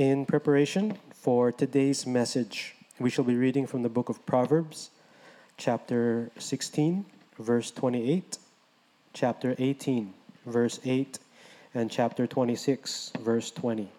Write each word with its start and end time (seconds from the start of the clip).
In 0.00 0.24
preparation 0.24 0.96
for 1.12 1.52
today's 1.52 2.06
message, 2.06 2.74
we 2.98 3.10
shall 3.10 3.22
be 3.22 3.34
reading 3.34 3.66
from 3.66 3.82
the 3.82 3.90
book 3.90 4.08
of 4.08 4.24
Proverbs, 4.24 4.88
chapter 5.58 6.30
16, 6.38 7.04
verse 7.38 7.70
28, 7.70 8.38
chapter 9.12 9.54
18, 9.58 10.14
verse 10.46 10.80
8, 10.86 11.18
and 11.74 11.90
chapter 11.90 12.26
26, 12.26 13.12
verse 13.20 13.50
20. 13.50 13.90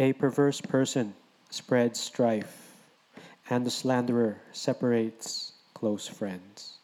A 0.00 0.12
perverse 0.12 0.60
person 0.60 1.14
spreads 1.48 1.98
strife, 1.98 2.74
and 3.48 3.64
the 3.64 3.70
slanderer 3.70 4.36
separates 4.52 5.52
close 5.72 6.06
friends. 6.06 6.74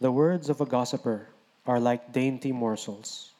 The 0.00 0.10
words 0.10 0.48
of 0.48 0.62
a 0.62 0.64
gossiper 0.64 1.28
are 1.66 1.80
like 1.80 2.14
dainty 2.14 2.50
morsels, 2.50 3.32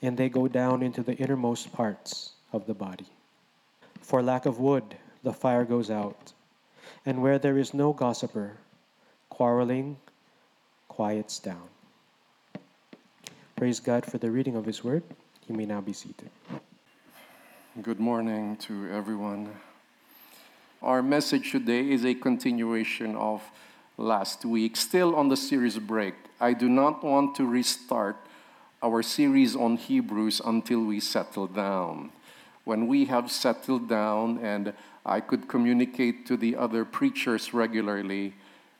and 0.00 0.16
they 0.16 0.28
go 0.28 0.46
down 0.46 0.84
into 0.84 1.02
the 1.02 1.16
innermost 1.16 1.72
parts 1.72 2.34
of 2.52 2.66
the 2.66 2.74
body. 2.74 3.06
For 4.00 4.22
lack 4.22 4.46
of 4.46 4.58
wood, 4.58 4.96
the 5.22 5.32
fire 5.32 5.64
goes 5.64 5.90
out, 5.90 6.32
and 7.04 7.22
where 7.22 7.38
there 7.38 7.58
is 7.58 7.74
no 7.74 7.92
gossiper, 7.92 8.56
quarreling 9.28 9.96
quiets 10.88 11.38
down. 11.38 11.68
Praise 13.56 13.80
God 13.80 14.06
for 14.06 14.18
the 14.18 14.30
reading 14.30 14.56
of 14.56 14.64
His 14.64 14.82
word. 14.82 15.02
You 15.48 15.54
may 15.54 15.66
now 15.66 15.80
be 15.80 15.92
seated. 15.92 16.30
Good 17.82 18.00
morning 18.00 18.56
to 18.58 18.90
everyone. 18.90 19.50
Our 20.82 21.02
message 21.02 21.52
today 21.52 21.90
is 21.90 22.04
a 22.04 22.14
continuation 22.14 23.14
of 23.16 23.42
last 23.98 24.44
week, 24.44 24.76
still 24.76 25.14
on 25.14 25.28
the 25.28 25.36
series 25.36 25.78
break. 25.78 26.14
I 26.40 26.54
do 26.54 26.68
not 26.68 27.04
want 27.04 27.36
to 27.36 27.44
restart 27.44 28.16
our 28.82 29.02
series 29.02 29.54
on 29.54 29.76
Hebrews 29.76 30.40
until 30.44 30.80
we 30.80 31.00
settle 31.00 31.46
down. 31.46 32.12
When 32.64 32.86
we 32.86 33.06
have 33.06 33.30
settled 33.30 33.88
down 33.88 34.38
and 34.38 34.72
I 35.04 35.20
could 35.20 35.48
communicate 35.48 36.26
to 36.26 36.36
the 36.36 36.56
other 36.56 36.84
preachers 36.84 37.54
regularly, 37.54 38.34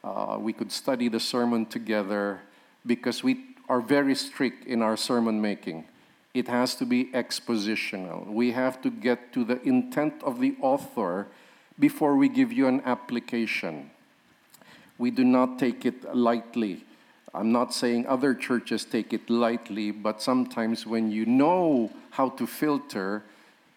uh, 0.05 0.37
we 0.39 0.53
could 0.53 0.73
study 0.73 1.09
the 1.09 1.21
sermon 1.21 1.67
together 1.67 2.41
because 2.87 3.23
we 3.23 3.45
are 3.69 3.81
very 3.81 4.15
strict 4.15 4.67
in 4.67 4.83
our 4.83 4.97
sermon 4.97 5.41
making. 5.41 5.85
It 6.35 6.49
has 6.49 6.75
to 6.77 6.87
be 6.87 7.07
expositional. 7.07 8.27
We 8.27 8.53
have 8.53 8.81
to 8.83 8.91
get 8.91 9.33
to 9.33 9.45
the 9.45 9.61
intent 9.67 10.23
of 10.23 10.41
the 10.41 10.57
author 10.61 11.27
before 11.79 12.17
we 12.17 12.29
give 12.29 12.53
you 12.53 12.69
an 12.69 12.83
application. 12.85 13.91
We 14.99 15.11
do 15.11 15.25
not 15.25 15.59
take 15.59 15.87
it 15.87 16.15
lightly. 16.15 16.85
I'm 17.33 17.53
not 17.53 17.73
saying 17.73 18.07
other 18.07 18.35
churches 18.35 18.85
take 18.85 19.13
it 19.13 19.31
lightly, 19.31 19.91
but 19.91 20.21
sometimes 20.21 20.87
when 20.87 21.11
you 21.11 21.25
know 21.27 21.91
how 22.11 22.29
to 22.31 22.47
filter, 22.47 23.25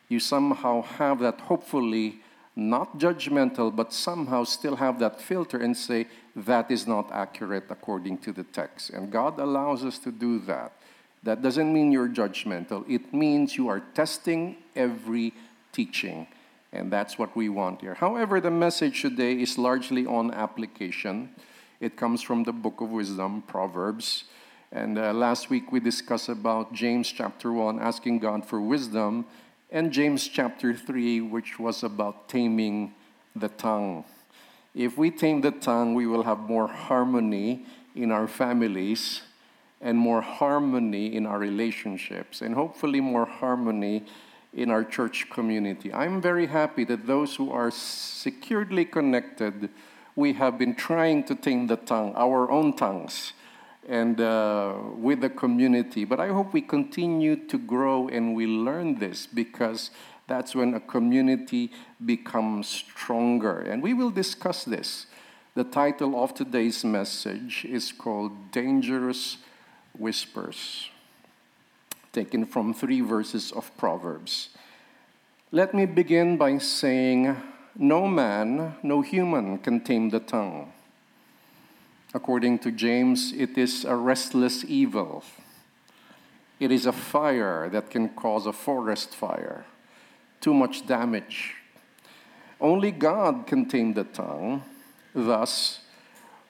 you 0.10 0.20
somehow 0.20 0.82
have 0.84 1.20
that, 1.20 1.42
hopefully, 1.42 2.22
not 2.56 3.00
judgmental, 3.00 3.76
but 3.76 3.92
somehow 3.92 4.44
still 4.44 4.76
have 4.76 5.00
that 5.00 5.20
filter 5.20 5.58
and 5.58 5.76
say, 5.76 6.08
that 6.36 6.70
is 6.70 6.88
not 6.88 7.12
accurate 7.12 7.66
according 7.70 8.18
to 8.20 8.32
the 8.32 8.44
text. 8.44 8.92
And 8.92 9.12
God 9.12 9.40
allows 9.40 9.84
us 9.84 9.98
to 10.00 10.12
do 10.12 10.40
that. 10.42 10.74
That 11.24 11.42
doesn't 11.42 11.72
mean 11.72 11.92
you're 11.92 12.10
judgmental, 12.10 12.88
it 12.90 13.14
means 13.14 13.56
you 13.56 13.70
are 13.70 13.82
testing 13.94 14.58
every 14.76 15.34
teaching. 15.72 16.28
And 16.72 16.92
that's 16.92 17.20
what 17.20 17.36
we 17.36 17.50
want 17.50 17.82
here. 17.82 17.94
However, 17.94 18.42
the 18.42 18.50
message 18.50 19.04
today 19.04 19.34
is 19.34 19.60
largely 19.60 20.08
on 20.08 20.32
application. 20.32 21.30
It 21.80 21.96
comes 21.96 22.24
from 22.24 22.44
the 22.44 22.52
book 22.52 22.82
of 22.82 22.90
wisdom, 22.90 23.44
Proverbs. 23.44 24.24
And 24.72 24.98
uh, 24.98 25.14
last 25.14 25.52
week 25.52 25.72
we 25.72 25.80
discussed 25.80 26.30
about 26.30 26.74
James 26.74 27.12
chapter 27.12 27.52
1, 27.52 27.80
asking 27.80 28.20
God 28.20 28.44
for 28.44 28.60
wisdom, 28.60 29.26
and 29.74 29.92
James 29.92 30.28
chapter 30.28 30.76
3, 30.76 31.22
which 31.22 31.58
was 31.58 31.82
about 31.82 32.30
taming 32.30 32.94
the 33.36 33.50
tongue. 33.50 34.06
If 34.76 35.00
we 35.00 35.10
tame 35.10 35.42
the 35.42 35.50
tongue, 35.50 35.96
we 35.96 36.06
will 36.06 36.22
have 36.22 36.38
more 36.38 36.68
harmony 36.68 37.66
in 37.96 38.12
our 38.12 38.28
families 38.28 39.24
and 39.82 39.98
more 39.98 40.22
harmony 40.22 41.16
in 41.16 41.26
our 41.26 41.40
relationships, 41.40 42.44
and 42.44 42.54
hopefully 42.54 43.02
more 43.02 43.26
harmony 43.26 44.06
in 44.54 44.70
our 44.70 44.84
church 44.84 45.28
community. 45.32 45.92
I'm 45.92 46.22
very 46.22 46.46
happy 46.46 46.86
that 46.86 47.08
those 47.08 47.36
who 47.36 47.52
are 47.52 47.72
securely 47.72 48.86
connected, 48.86 49.70
we 50.16 50.34
have 50.34 50.60
been 50.60 50.76
trying 50.76 51.24
to 51.24 51.34
tame 51.34 51.66
the 51.66 51.78
tongue, 51.78 52.14
our 52.16 52.50
own 52.52 52.74
tongues, 52.74 53.34
and 53.88 54.20
uh, 54.22 54.76
with 54.96 55.22
the 55.22 55.30
community. 55.30 56.06
But 56.06 56.20
I 56.20 56.28
hope 56.30 56.54
we 56.54 56.62
continue 56.62 57.36
to 57.48 57.58
grow 57.58 58.08
and 58.08 58.36
we 58.36 58.48
learn 58.48 59.00
this 59.00 59.26
because 59.26 59.92
that's 60.28 60.56
when 60.56 60.74
a 60.74 60.80
community 60.80 61.72
becomes 62.04 62.68
stronger. 62.68 63.60
And 63.60 63.84
we 63.84 63.94
will 63.94 64.12
discuss 64.12 64.64
this. 64.64 65.08
The 65.56 65.64
title 65.64 66.24
of 66.24 66.34
today's 66.34 66.84
message 66.84 67.66
is 67.66 67.92
called 67.92 68.52
Dangerous 68.52 69.38
Whispers 69.98 70.90
taken 72.14 72.46
from 72.46 72.74
three 72.74 73.02
verses 73.02 73.52
of 73.52 73.76
Proverbs. 73.76 74.50
Let 75.52 75.74
me 75.74 75.86
begin 75.86 76.38
by 76.38 76.60
saying, 76.60 77.36
No 77.76 78.08
man, 78.08 78.76
no 78.84 79.02
human 79.02 79.58
can 79.58 79.82
tame 79.82 80.10
the 80.10 80.20
tongue. 80.20 80.72
According 82.14 82.60
to 82.60 82.72
James, 82.72 83.34
it 83.34 83.58
is 83.58 83.86
a 83.86 83.96
restless 83.96 84.64
evil. 84.64 85.24
It 86.60 86.72
is 86.72 86.86
a 86.86 86.92
fire 86.92 87.70
that 87.70 87.90
can 87.90 88.10
cause 88.10 88.46
a 88.46 88.54
forest 88.54 89.16
fire, 89.16 89.66
too 90.40 90.54
much 90.54 90.86
damage. 90.86 91.56
Only 92.62 92.92
God 92.92 93.48
can 93.48 93.66
tame 93.66 93.96
the 93.96 94.04
tongue. 94.04 94.64
Thus, 95.16 95.80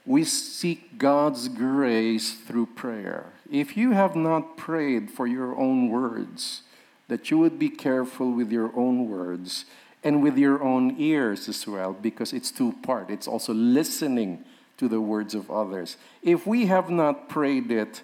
we 0.06 0.26
seek 0.26 0.98
God's 0.98 1.48
grace 1.48 2.34
through 2.34 2.66
prayer. 2.68 3.32
If 3.50 3.78
you 3.78 3.92
have 3.92 4.16
not 4.16 4.58
prayed 4.58 5.10
for 5.10 5.28
your 5.28 5.58
own 5.58 5.90
words, 5.90 6.64
that 7.08 7.32
you 7.32 7.38
would 7.38 7.58
be 7.58 7.70
careful 7.70 8.32
with 8.32 8.52
your 8.52 8.76
own 8.76 9.08
words 9.08 9.66
and 10.04 10.22
with 10.22 10.38
your 10.38 10.62
own 10.62 10.96
ears 11.00 11.48
as 11.48 11.66
well, 11.66 11.94
because 11.94 12.34
it's 12.34 12.52
two 12.52 12.74
part. 12.84 13.10
It's 13.10 13.28
also 13.28 13.54
listening 13.54 14.44
to 14.78 14.88
the 14.88 15.02
words 15.02 15.36
of 15.36 15.50
others. 15.52 15.98
If 16.22 16.48
we 16.48 16.66
have 16.66 16.90
not 16.90 17.30
prayed 17.30 17.72
it, 17.72 18.02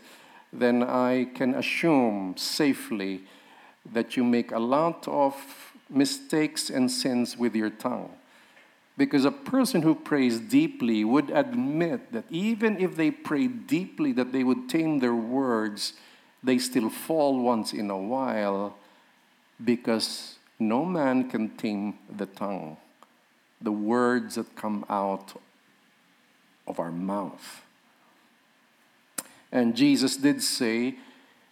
then 0.52 0.84
I 0.84 1.26
can 1.36 1.54
assume 1.56 2.36
safely 2.38 3.22
that 3.92 4.18
you 4.18 4.24
make 4.24 4.52
a 4.52 4.60
lot 4.60 5.08
of 5.08 5.36
mistakes 5.90 6.70
and 6.70 6.92
sins 6.92 7.38
with 7.38 7.56
your 7.56 7.70
tongue. 7.70 8.12
Because 8.98 9.24
a 9.26 9.32
person 9.32 9.82
who 9.82 9.96
prays 9.96 10.40
deeply 10.40 11.06
would 11.06 11.30
admit 11.30 12.12
that 12.12 12.26
even 12.30 12.78
if 12.80 12.98
they 12.98 13.12
pray 13.12 13.48
deeply, 13.48 14.12
that 14.12 14.34
they 14.34 14.44
would 14.44 14.68
tame 14.68 15.00
their 15.00 15.16
words, 15.16 15.94
they 16.44 16.58
still 16.58 16.90
fall 16.90 17.40
once 17.40 17.74
in 17.74 17.90
a 17.90 17.98
while 17.98 18.76
because 19.64 20.36
no 20.60 20.84
man 20.84 21.30
can 21.30 21.50
tame 21.56 21.98
the 22.16 22.26
tongue, 22.26 22.78
the 23.62 23.72
words 23.72 24.36
that 24.36 24.56
come 24.56 24.86
out 24.90 25.34
of 26.70 26.80
our 26.80 26.92
mouth. 26.92 27.64
And 29.52 29.76
Jesus 29.76 30.16
did 30.16 30.42
say, 30.44 30.96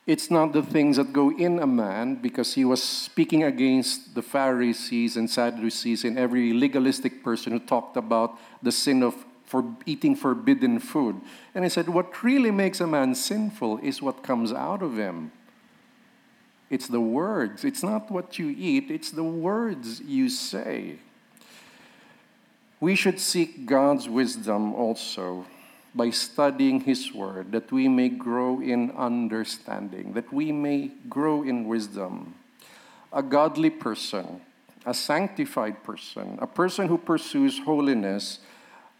it's 0.07 0.31
not 0.31 0.53
the 0.53 0.63
things 0.63 0.95
that 0.95 1.11
go 1.11 1.31
in 1.31 1.59
a 1.59 1.67
man, 1.67 2.16
because 2.16 2.53
he 2.53 2.63
was 2.63 2.81
speaking 2.81 3.44
against 3.44 4.16
the 4.16 4.22
Pharisees 4.22 5.17
and 5.17 5.29
Sadducees 5.29 6.05
and 6.05 6.17
every 6.17 6.53
legalistic 6.53 7.22
person 7.22 7.51
who 7.51 7.59
talked 7.59 7.97
about 7.97 8.39
the 8.63 8.72
sin 8.72 9.03
of 9.03 9.25
for 9.44 9.63
eating 9.85 10.16
forbidden 10.16 10.79
food. 10.79 11.19
And 11.55 11.63
he 11.63 11.69
said, 11.69 11.89
What 11.89 12.23
really 12.23 12.51
makes 12.51 12.81
a 12.81 12.88
man 12.88 13.16
sinful 13.16 13.79
is 13.79 14.01
what 14.01 14.23
comes 14.23 14.51
out 14.51 14.81
of 14.81 14.97
him. 14.97 15.31
It's 16.69 16.88
the 16.88 17.01
words. 17.01 17.63
It's 17.63 17.81
not 17.81 18.11
what 18.11 18.38
you 18.38 18.53
eat, 18.57 18.91
it's 18.91 19.11
the 19.11 19.23
words 19.23 20.02
you 20.02 20.29
say. 20.29 20.99
We 22.79 22.96
should 22.96 23.20
seek 23.20 23.66
God's 23.66 24.08
wisdom 24.08 24.74
also 24.74 25.46
by 25.96 26.12
studying 26.12 26.82
His 26.82 27.12
Word, 27.14 27.52
that 27.52 27.72
we 27.72 27.88
may 27.88 28.09
grow 28.09 28.62
in 28.62 28.91
understanding, 28.91 30.14
that 30.14 30.32
we 30.32 30.52
may 30.52 30.91
grow 31.09 31.41
in 31.41 31.68
wisdom. 31.68 32.35
A 33.12 33.24
godly 33.24 33.72
person, 33.72 34.41
a 34.85 34.94
sanctified 34.94 35.84
person, 35.84 36.38
a 36.40 36.46
person 36.46 36.88
who 36.88 36.97
pursues 36.97 37.59
holiness, 37.59 38.40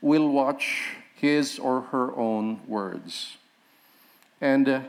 will 0.02 0.30
watch 0.30 0.96
his 1.18 1.58
or 1.60 1.82
her 1.82 2.16
own 2.16 2.62
words. 2.68 3.38
And 4.40 4.70
uh, 4.70 4.82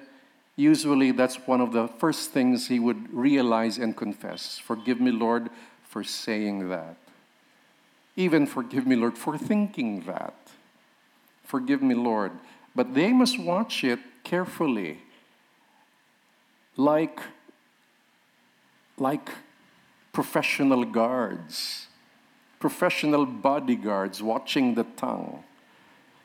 usually 0.57 1.11
that's 1.11 1.47
one 1.47 1.61
of 1.61 1.73
the 1.73 1.89
first 1.89 2.31
things 2.31 2.69
he 2.69 2.79
would 2.79 3.13
realize 3.13 3.79
and 3.79 3.97
confess. 3.97 4.59
Forgive 4.59 5.01
me, 5.01 5.11
Lord, 5.11 5.49
for 5.89 6.05
saying 6.05 6.69
that. 6.69 6.97
Even 8.19 8.47
forgive 8.47 8.85
me, 8.85 8.97
Lord, 8.97 9.17
for 9.17 9.39
thinking 9.39 10.01
that. 10.01 10.35
Forgive 11.45 11.81
me, 11.81 11.95
Lord. 11.95 12.33
But 12.75 12.93
they 12.93 13.13
must 13.13 13.39
watch 13.39 13.85
it 13.85 14.01
carefully, 14.25 14.99
like, 16.77 17.21
like 18.97 19.31
professional 20.13 20.85
guards, 20.85 21.87
professional 22.59 23.25
bodyguards 23.25 24.21
watching 24.21 24.75
the 24.75 24.85
tongue, 24.97 25.45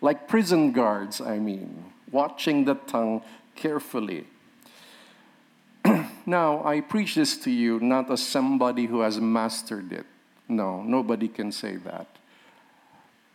like 0.01 0.27
prison 0.27 0.71
guards, 0.71 1.21
I 1.21 1.37
mean, 1.37 1.93
watching 2.11 2.65
the 2.65 2.73
tongue 2.73 3.21
carefully. 3.55 4.25
now, 6.25 6.65
I 6.65 6.81
preach 6.81 7.13
this 7.13 7.37
to 7.43 7.51
you 7.51 7.79
not 7.79 8.09
as 8.09 8.25
somebody 8.25 8.87
who 8.87 9.01
has 9.01 9.19
mastered 9.19 9.93
it. 9.93 10.07
No, 10.47 10.81
nobody 10.83 11.27
can 11.27 11.51
say 11.51 11.77
that. 11.77 12.07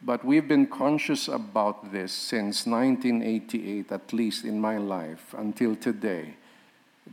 But 0.02 0.24
we've 0.24 0.46
been 0.46 0.66
conscious 0.66 1.26
about 1.26 1.92
this 1.92 2.12
since 2.12 2.66
1988, 2.66 3.90
at 3.90 4.12
least 4.12 4.44
in 4.44 4.60
my 4.60 4.78
life, 4.78 5.34
until 5.36 5.74
today, 5.74 6.36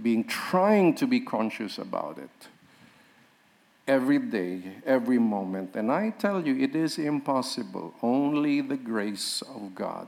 being 0.01 0.23
trying 0.23 0.93
to 0.95 1.07
be 1.07 1.19
conscious 1.19 1.77
about 1.79 2.19
it 2.19 2.47
every 3.87 4.19
day, 4.19 4.61
every 4.85 5.17
moment. 5.17 5.75
And 5.75 5.91
I 5.91 6.11
tell 6.11 6.45
you, 6.45 6.57
it 6.57 6.75
is 6.75 6.97
impossible. 6.97 7.93
Only 8.01 8.61
the 8.61 8.77
grace 8.77 9.41
of 9.41 9.73
God. 9.73 10.07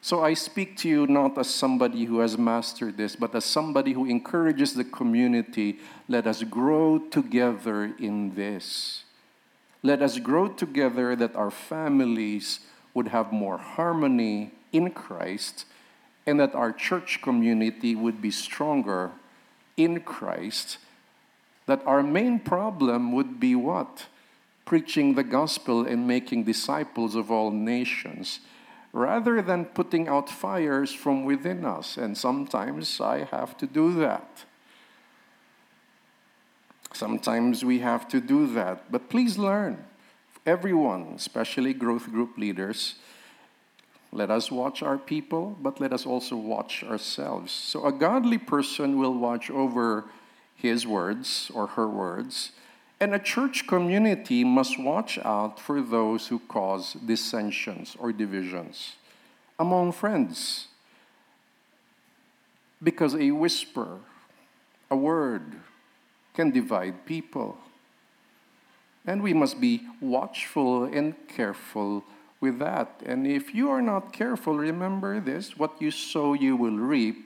So 0.00 0.22
I 0.22 0.34
speak 0.34 0.76
to 0.78 0.88
you 0.88 1.06
not 1.06 1.36
as 1.38 1.50
somebody 1.50 2.04
who 2.04 2.20
has 2.20 2.38
mastered 2.38 2.96
this, 2.96 3.16
but 3.16 3.34
as 3.34 3.44
somebody 3.44 3.92
who 3.92 4.06
encourages 4.06 4.74
the 4.74 4.84
community. 4.84 5.78
Let 6.06 6.26
us 6.26 6.42
grow 6.44 6.98
together 6.98 7.92
in 7.98 8.34
this. 8.34 9.04
Let 9.82 10.02
us 10.02 10.18
grow 10.18 10.48
together 10.48 11.14
that 11.16 11.36
our 11.36 11.50
families 11.50 12.60
would 12.94 13.08
have 13.08 13.32
more 13.32 13.58
harmony 13.58 14.52
in 14.72 14.90
Christ 14.90 15.64
and 16.26 16.40
that 16.40 16.54
our 16.54 16.72
church 16.72 17.22
community 17.22 17.94
would 17.94 18.20
be 18.20 18.30
stronger 18.30 19.12
in 19.76 20.00
Christ. 20.00 20.78
That 21.66 21.86
our 21.86 22.02
main 22.02 22.40
problem 22.40 23.12
would 23.12 23.38
be 23.38 23.54
what? 23.54 24.06
Preaching 24.64 25.14
the 25.14 25.24
gospel 25.24 25.86
and 25.86 26.06
making 26.06 26.44
disciples 26.44 27.14
of 27.14 27.30
all 27.30 27.50
nations 27.50 28.40
rather 28.92 29.40
than 29.42 29.64
putting 29.64 30.08
out 30.08 30.28
fires 30.28 30.92
from 30.92 31.24
within 31.24 31.64
us. 31.64 31.96
And 31.96 32.16
sometimes 32.16 33.00
I 33.00 33.24
have 33.24 33.56
to 33.58 33.66
do 33.66 33.92
that. 33.94 34.44
Sometimes 36.92 37.64
we 37.64 37.80
have 37.80 38.08
to 38.08 38.20
do 38.20 38.46
that. 38.54 38.90
But 38.90 39.08
please 39.08 39.38
learn, 39.38 39.84
everyone, 40.46 41.12
especially 41.16 41.74
growth 41.74 42.10
group 42.10 42.38
leaders, 42.38 42.94
let 44.10 44.30
us 44.30 44.50
watch 44.50 44.82
our 44.82 44.96
people, 44.96 45.56
but 45.60 45.80
let 45.80 45.92
us 45.92 46.06
also 46.06 46.34
watch 46.34 46.82
ourselves. 46.82 47.52
So 47.52 47.84
a 47.84 47.92
godly 47.92 48.38
person 48.38 48.98
will 48.98 49.14
watch 49.14 49.50
over 49.50 50.06
his 50.56 50.86
words 50.86 51.50
or 51.54 51.68
her 51.68 51.86
words, 51.86 52.52
and 53.00 53.14
a 53.14 53.18
church 53.18 53.66
community 53.66 54.42
must 54.42 54.80
watch 54.80 55.18
out 55.18 55.60
for 55.60 55.80
those 55.82 56.28
who 56.28 56.40
cause 56.40 56.94
dissensions 56.94 57.96
or 57.98 58.12
divisions 58.12 58.96
among 59.58 59.92
friends. 59.92 60.68
Because 62.82 63.14
a 63.14 63.30
whisper, 63.30 63.98
a 64.90 64.96
word, 64.96 65.60
can 66.38 66.52
divide 66.52 67.04
people. 67.04 67.58
And 69.04 69.24
we 69.24 69.34
must 69.34 69.60
be 69.60 69.82
watchful 70.00 70.84
and 70.84 71.16
careful 71.26 72.04
with 72.40 72.60
that. 72.60 73.02
And 73.04 73.26
if 73.26 73.52
you 73.52 73.68
are 73.70 73.82
not 73.82 74.12
careful, 74.12 74.56
remember 74.56 75.18
this 75.18 75.58
what 75.58 75.82
you 75.82 75.90
sow, 75.90 76.34
you 76.34 76.54
will 76.54 76.78
reap, 76.78 77.16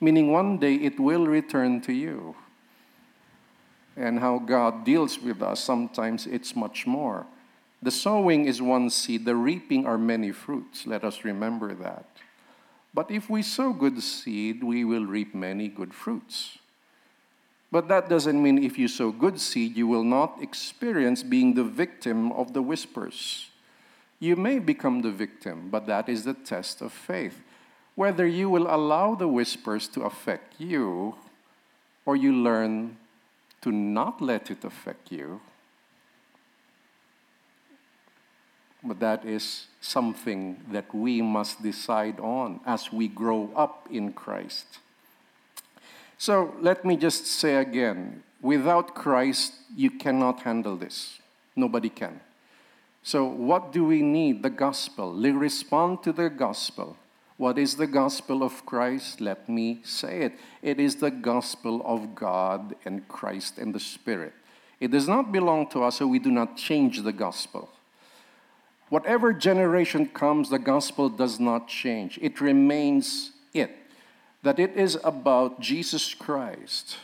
meaning 0.00 0.30
one 0.30 0.58
day 0.58 0.76
it 0.76 1.00
will 1.00 1.26
return 1.26 1.80
to 1.80 1.92
you. 1.92 2.36
And 3.96 4.20
how 4.20 4.38
God 4.38 4.84
deals 4.84 5.18
with 5.18 5.42
us, 5.42 5.58
sometimes 5.58 6.28
it's 6.28 6.54
much 6.54 6.86
more. 6.86 7.26
The 7.82 7.90
sowing 7.90 8.44
is 8.44 8.62
one 8.62 8.90
seed, 8.90 9.24
the 9.24 9.34
reaping 9.34 9.86
are 9.86 9.98
many 9.98 10.30
fruits. 10.30 10.86
Let 10.86 11.02
us 11.02 11.24
remember 11.24 11.74
that. 11.74 12.04
But 12.94 13.10
if 13.10 13.28
we 13.28 13.42
sow 13.42 13.72
good 13.72 14.00
seed, 14.00 14.62
we 14.62 14.84
will 14.84 15.04
reap 15.04 15.34
many 15.34 15.66
good 15.66 15.92
fruits. 15.92 16.59
But 17.72 17.88
that 17.88 18.08
doesn't 18.08 18.42
mean 18.42 18.62
if 18.62 18.78
you 18.78 18.88
sow 18.88 19.12
good 19.12 19.40
seed, 19.40 19.76
you 19.76 19.86
will 19.86 20.02
not 20.02 20.42
experience 20.42 21.22
being 21.22 21.54
the 21.54 21.64
victim 21.64 22.32
of 22.32 22.52
the 22.52 22.62
whispers. 22.62 23.50
You 24.18 24.36
may 24.36 24.58
become 24.58 25.02
the 25.02 25.12
victim, 25.12 25.68
but 25.70 25.86
that 25.86 26.08
is 26.08 26.24
the 26.24 26.34
test 26.34 26.82
of 26.82 26.92
faith. 26.92 27.40
Whether 27.94 28.26
you 28.26 28.50
will 28.50 28.66
allow 28.66 29.14
the 29.14 29.28
whispers 29.28 29.86
to 29.88 30.02
affect 30.02 30.60
you 30.60 31.14
or 32.04 32.16
you 32.16 32.32
learn 32.32 32.96
to 33.62 33.70
not 33.70 34.20
let 34.20 34.50
it 34.50 34.64
affect 34.64 35.12
you. 35.12 35.40
But 38.82 38.98
that 39.00 39.24
is 39.24 39.66
something 39.80 40.60
that 40.72 40.94
we 40.94 41.20
must 41.20 41.62
decide 41.62 42.18
on 42.18 42.60
as 42.64 42.90
we 42.92 43.08
grow 43.08 43.50
up 43.54 43.86
in 43.90 44.12
Christ. 44.12 44.78
So 46.20 46.54
let 46.60 46.84
me 46.84 46.98
just 46.98 47.24
say 47.24 47.54
again 47.54 48.22
without 48.42 48.94
Christ, 48.94 49.54
you 49.74 49.90
cannot 49.90 50.40
handle 50.40 50.76
this. 50.76 51.18
Nobody 51.56 51.88
can. 51.88 52.20
So, 53.02 53.24
what 53.24 53.72
do 53.72 53.86
we 53.86 54.02
need? 54.02 54.42
The 54.42 54.50
gospel. 54.50 55.14
Respond 55.14 56.02
to 56.02 56.12
the 56.12 56.28
gospel. 56.28 56.98
What 57.38 57.58
is 57.58 57.76
the 57.76 57.86
gospel 57.86 58.42
of 58.42 58.66
Christ? 58.66 59.22
Let 59.22 59.48
me 59.48 59.80
say 59.82 60.20
it. 60.20 60.34
It 60.60 60.78
is 60.78 60.96
the 60.96 61.10
gospel 61.10 61.80
of 61.86 62.14
God 62.14 62.76
and 62.84 63.08
Christ 63.08 63.56
and 63.56 63.74
the 63.74 63.80
Spirit. 63.80 64.34
It 64.78 64.90
does 64.90 65.08
not 65.08 65.32
belong 65.32 65.70
to 65.70 65.84
us, 65.84 65.96
so 65.96 66.06
we 66.06 66.18
do 66.18 66.30
not 66.30 66.54
change 66.54 67.00
the 67.00 67.14
gospel. 67.14 67.70
Whatever 68.90 69.32
generation 69.32 70.04
comes, 70.04 70.50
the 70.50 70.58
gospel 70.58 71.08
does 71.08 71.40
not 71.40 71.66
change, 71.66 72.18
it 72.20 72.42
remains 72.42 73.32
it 73.54 73.79
that 74.42 74.58
it 74.58 74.76
is 74.76 74.98
about 75.04 75.60
Jesus 75.60 76.14
Christ, 76.14 76.96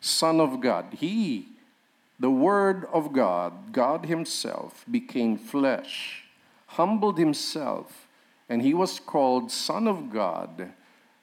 Son 0.00 0.40
of 0.40 0.60
God. 0.60 0.86
He, 0.92 1.48
the 2.18 2.30
Word 2.30 2.86
of 2.92 3.12
God, 3.12 3.72
God 3.72 4.06
Himself, 4.06 4.84
became 4.90 5.36
flesh, 5.36 6.24
humbled 6.68 7.18
Himself, 7.18 8.08
and 8.48 8.62
He 8.62 8.74
was 8.74 8.98
called 8.98 9.50
Son 9.50 9.86
of 9.86 10.12
God 10.12 10.72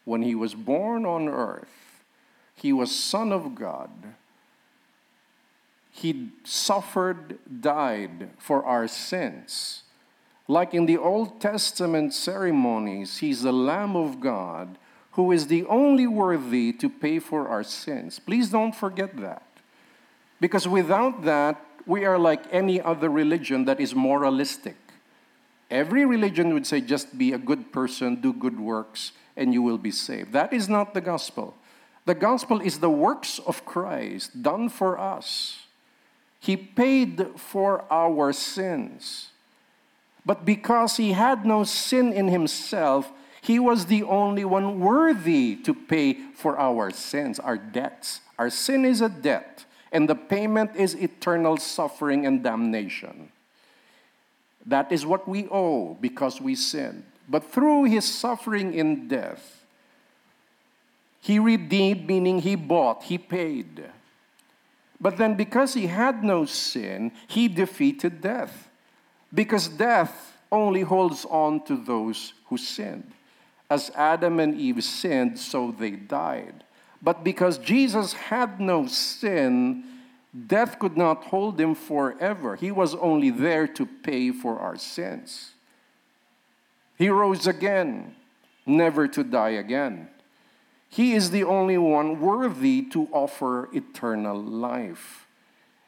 when 0.06 0.22
He 0.22 0.34
was 0.34 0.56
born 0.56 1.06
on 1.06 1.28
earth. 1.28 2.04
He 2.56 2.72
was 2.72 2.94
Son 2.96 3.32
of 3.32 3.56
God. 3.56 3.90
He 5.92 6.30
suffered, 6.46 7.40
died 7.62 8.30
for 8.38 8.64
our 8.64 8.88
sins. 8.88 9.84
Like 10.48 10.74
in 10.74 10.86
the 10.86 10.98
Old 10.98 11.42
Testament 11.42 12.14
ceremonies, 12.14 13.18
He's 13.18 13.42
the 13.42 13.52
Lamb 13.52 13.98
of 13.98 14.22
God 14.22 14.78
who 15.20 15.34
is 15.34 15.48
the 15.48 15.66
only 15.66 16.08
worthy 16.08 16.72
to 16.72 16.88
pay 16.88 17.20
for 17.20 17.50
our 17.50 17.62
sins. 17.62 18.20
Please 18.20 18.50
don't 18.50 18.74
forget 18.74 19.18
that. 19.18 19.44
Because 20.40 20.66
without 20.66 21.24
that, 21.24 21.60
we 21.86 22.06
are 22.06 22.18
like 22.18 22.46
any 22.54 22.80
other 22.80 23.10
religion 23.10 23.66
that 23.66 23.82
is 23.82 23.94
moralistic. 23.94 24.78
Every 25.70 26.06
religion 26.06 26.54
would 26.54 26.66
say 26.66 26.80
just 26.80 27.18
be 27.18 27.34
a 27.34 27.38
good 27.38 27.74
person, 27.74 28.22
do 28.22 28.32
good 28.32 28.58
works, 28.58 29.12
and 29.36 29.54
you 29.54 29.62
will 29.62 29.78
be 29.78 29.92
saved. 29.92 30.32
That 30.32 30.54
is 30.54 30.70
not 30.70 30.94
the 30.94 31.02
gospel. 31.02 31.54
The 32.06 32.16
gospel 32.16 32.62
is 32.62 32.80
the 32.80 32.90
works 32.90 33.40
of 33.40 33.66
Christ 33.66 34.42
done 34.42 34.70
for 34.70 34.98
us. 34.98 35.66
He 36.40 36.56
paid 36.56 37.28
for 37.36 37.84
our 37.92 38.32
sins. 38.32 39.32
But 40.26 40.46
because 40.46 40.96
he 40.96 41.12
had 41.12 41.46
no 41.46 41.66
sin 41.66 42.14
in 42.14 42.30
himself, 42.30 43.12
he 43.42 43.60
was 43.60 43.86
the 43.86 44.04
only 44.04 44.46
one 44.46 44.80
worthy 44.80 45.56
to 45.64 45.74
pay 45.74 46.14
for 46.36 46.60
our 46.60 46.92
sins, 46.92 47.40
our 47.40 47.58
debts. 47.58 48.22
Our 48.38 48.50
sin 48.50 48.86
is 48.86 49.02
a 49.02 49.10
debt, 49.10 49.66
and 49.92 50.10
the 50.10 50.16
payment 50.16 50.76
is 50.76 50.94
eternal 50.94 51.58
suffering 51.58 52.26
and 52.26 52.44
damnation. 52.44 53.32
That 54.66 54.92
is 54.92 55.06
what 55.06 55.28
we 55.28 55.48
owe 55.50 55.96
because 56.00 56.42
we 56.42 56.56
sinned. 56.56 57.04
But 57.28 57.52
through 57.52 57.86
his 57.86 58.06
suffering 58.06 58.74
in 58.74 59.08
death, 59.08 59.66
he 61.22 61.40
redeemed, 61.40 62.08
meaning 62.08 62.40
he 62.40 62.56
bought, 62.56 63.04
he 63.04 63.18
paid. 63.18 63.86
But 65.02 65.18
then, 65.18 65.36
because 65.36 65.74
he 65.74 65.88
had 65.88 66.24
no 66.24 66.46
sin, 66.46 67.12
he 67.28 67.48
defeated 67.48 68.22
death. 68.22 68.70
Because 69.34 69.68
death 69.68 70.34
only 70.52 70.82
holds 70.82 71.26
on 71.26 71.64
to 71.66 71.78
those 71.78 72.34
who 72.46 72.58
sinned. 72.58 73.12
As 73.70 73.92
Adam 73.96 74.40
and 74.40 74.60
Eve 74.60 74.84
sinned, 74.84 75.38
so 75.40 75.72
they 75.72 75.92
died. 75.92 76.64
But 77.02 77.24
because 77.24 77.58
Jesus 77.58 78.14
had 78.14 78.60
no 78.60 78.88
sin, 78.88 79.84
death 80.48 80.80
could 80.80 80.98
not 80.98 81.26
hold 81.26 81.60
him 81.60 81.76
forever. 81.76 82.56
He 82.56 82.72
was 82.72 82.96
only 82.96 83.30
there 83.30 83.68
to 83.68 83.86
pay 83.86 84.32
for 84.32 84.60
our 84.60 84.78
sins. 84.78 85.52
He 86.98 87.10
rose 87.10 87.48
again, 87.48 88.16
never 88.66 89.08
to 89.08 89.24
die 89.24 89.52
again. 89.52 90.10
He 90.90 91.14
is 91.14 91.30
the 91.30 91.44
only 91.44 91.78
one 91.78 92.20
worthy 92.20 92.82
to 92.90 93.08
offer 93.12 93.70
eternal 93.74 94.42
life. 94.42 95.28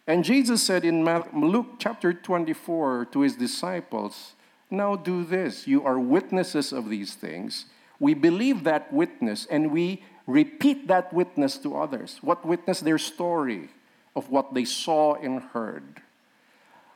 And 0.07 0.23
Jesus 0.23 0.63
said 0.63 0.85
in 0.85 1.03
Luke 1.33 1.75
chapter 1.79 2.13
24 2.13 3.05
to 3.11 3.21
his 3.21 3.35
disciples, 3.35 4.33
Now 4.71 4.95
do 4.95 5.25
this. 5.25 5.67
You 5.67 5.85
are 5.85 5.99
witnesses 5.99 6.71
of 6.71 6.89
these 6.89 7.13
things. 7.13 7.65
We 7.99 8.13
believe 8.13 8.63
that 8.63 8.91
witness 8.91 9.45
and 9.51 9.71
we 9.71 10.01
repeat 10.25 10.87
that 10.87 11.13
witness 11.13 11.57
to 11.59 11.77
others. 11.77 12.19
What 12.21 12.45
witness? 12.45 12.79
Their 12.79 12.97
story 12.97 13.69
of 14.15 14.29
what 14.29 14.53
they 14.53 14.65
saw 14.65 15.15
and 15.15 15.41
heard. 15.41 16.01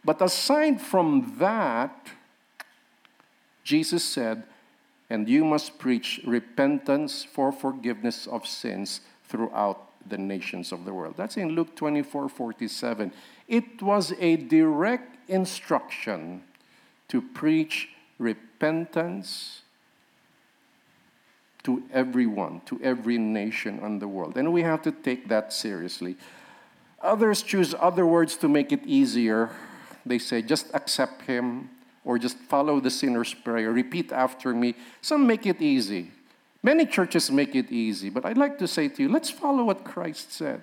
But 0.04 0.22
aside 0.22 0.80
from 0.82 1.36
that, 1.40 2.08
Jesus 3.64 4.04
said, 4.04 4.44
and 5.10 5.28
you 5.28 5.44
must 5.44 5.78
preach 5.78 6.22
repentance 6.26 7.24
for 7.24 7.52
forgiveness 7.52 8.26
of 8.26 8.48
sins 8.48 9.02
throughout 9.28 9.90
the 10.08 10.18
nations 10.18 10.72
of 10.72 10.86
the 10.86 10.94
world. 10.94 11.16
That's 11.18 11.38
in 11.38 11.50
Luke 11.50 11.76
24 11.76 12.30
47. 12.30 13.12
It 13.48 13.82
was 13.82 14.14
a 14.20 14.38
direct 14.38 15.30
instruction 15.30 16.44
to 17.10 17.22
preach 17.22 17.90
repentance 18.18 19.62
to 21.64 21.84
everyone, 21.92 22.62
to 22.66 22.80
every 22.84 23.18
nation 23.18 23.80
in 23.80 24.00
the 24.00 24.08
world. 24.08 24.38
And 24.38 24.54
we 24.54 24.62
have 24.62 24.82
to 24.84 24.92
take 24.92 25.28
that 25.30 25.52
seriously. 25.52 26.16
Others 27.02 27.42
choose 27.42 27.74
other 27.80 28.06
words 28.06 28.38
to 28.38 28.48
make 28.48 28.72
it 28.72 28.86
easier. 28.86 29.50
They 30.06 30.20
say, 30.20 30.42
just 30.42 30.68
accept 30.74 31.24
Him 31.24 31.70
or 32.04 32.20
just 32.20 32.38
follow 32.38 32.80
the 32.80 32.92
sinner's 32.92 33.34
prayer, 33.34 33.72
repeat 33.72 34.12
after 34.12 34.54
me. 34.54 34.76
Some 35.02 35.26
make 35.26 35.46
it 35.48 35.60
easy. 35.62 36.12
Many 36.62 36.86
churches 36.86 37.32
make 37.32 37.56
it 37.56 37.72
easy, 37.72 38.10
but 38.10 38.26
I'd 38.26 38.38
like 38.38 38.60
to 38.60 38.68
say 38.68 38.88
to 38.88 39.04
you, 39.04 39.10
let's 39.10 39.30
follow 39.30 39.64
what 39.64 39.84
Christ 39.84 40.32
said. 40.32 40.62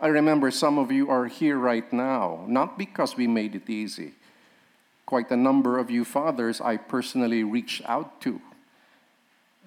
I 0.00 0.08
remember 0.08 0.50
some 0.50 0.78
of 0.78 0.90
you 0.90 1.10
are 1.10 1.26
here 1.26 1.58
right 1.58 1.90
now, 1.92 2.44
not 2.48 2.78
because 2.78 3.16
we 3.16 3.26
made 3.26 3.54
it 3.54 3.68
easy. 3.68 4.14
Quite 5.10 5.32
a 5.32 5.36
number 5.36 5.76
of 5.76 5.90
you 5.90 6.04
fathers 6.04 6.60
I 6.60 6.76
personally 6.76 7.42
reached 7.42 7.82
out 7.86 8.20
to. 8.20 8.40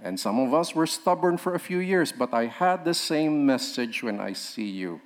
And 0.02 0.18
some 0.18 0.40
of 0.40 0.54
us 0.54 0.74
were 0.74 0.88
stubborn 0.88 1.36
for 1.36 1.54
a 1.54 1.60
few 1.60 1.80
years, 1.80 2.14
but 2.14 2.34
I 2.34 2.46
had 2.46 2.86
the 2.86 2.94
same 2.94 3.46
message 3.46 4.02
when 4.02 4.22
I 4.22 4.32
see 4.32 4.70
you 4.70 5.02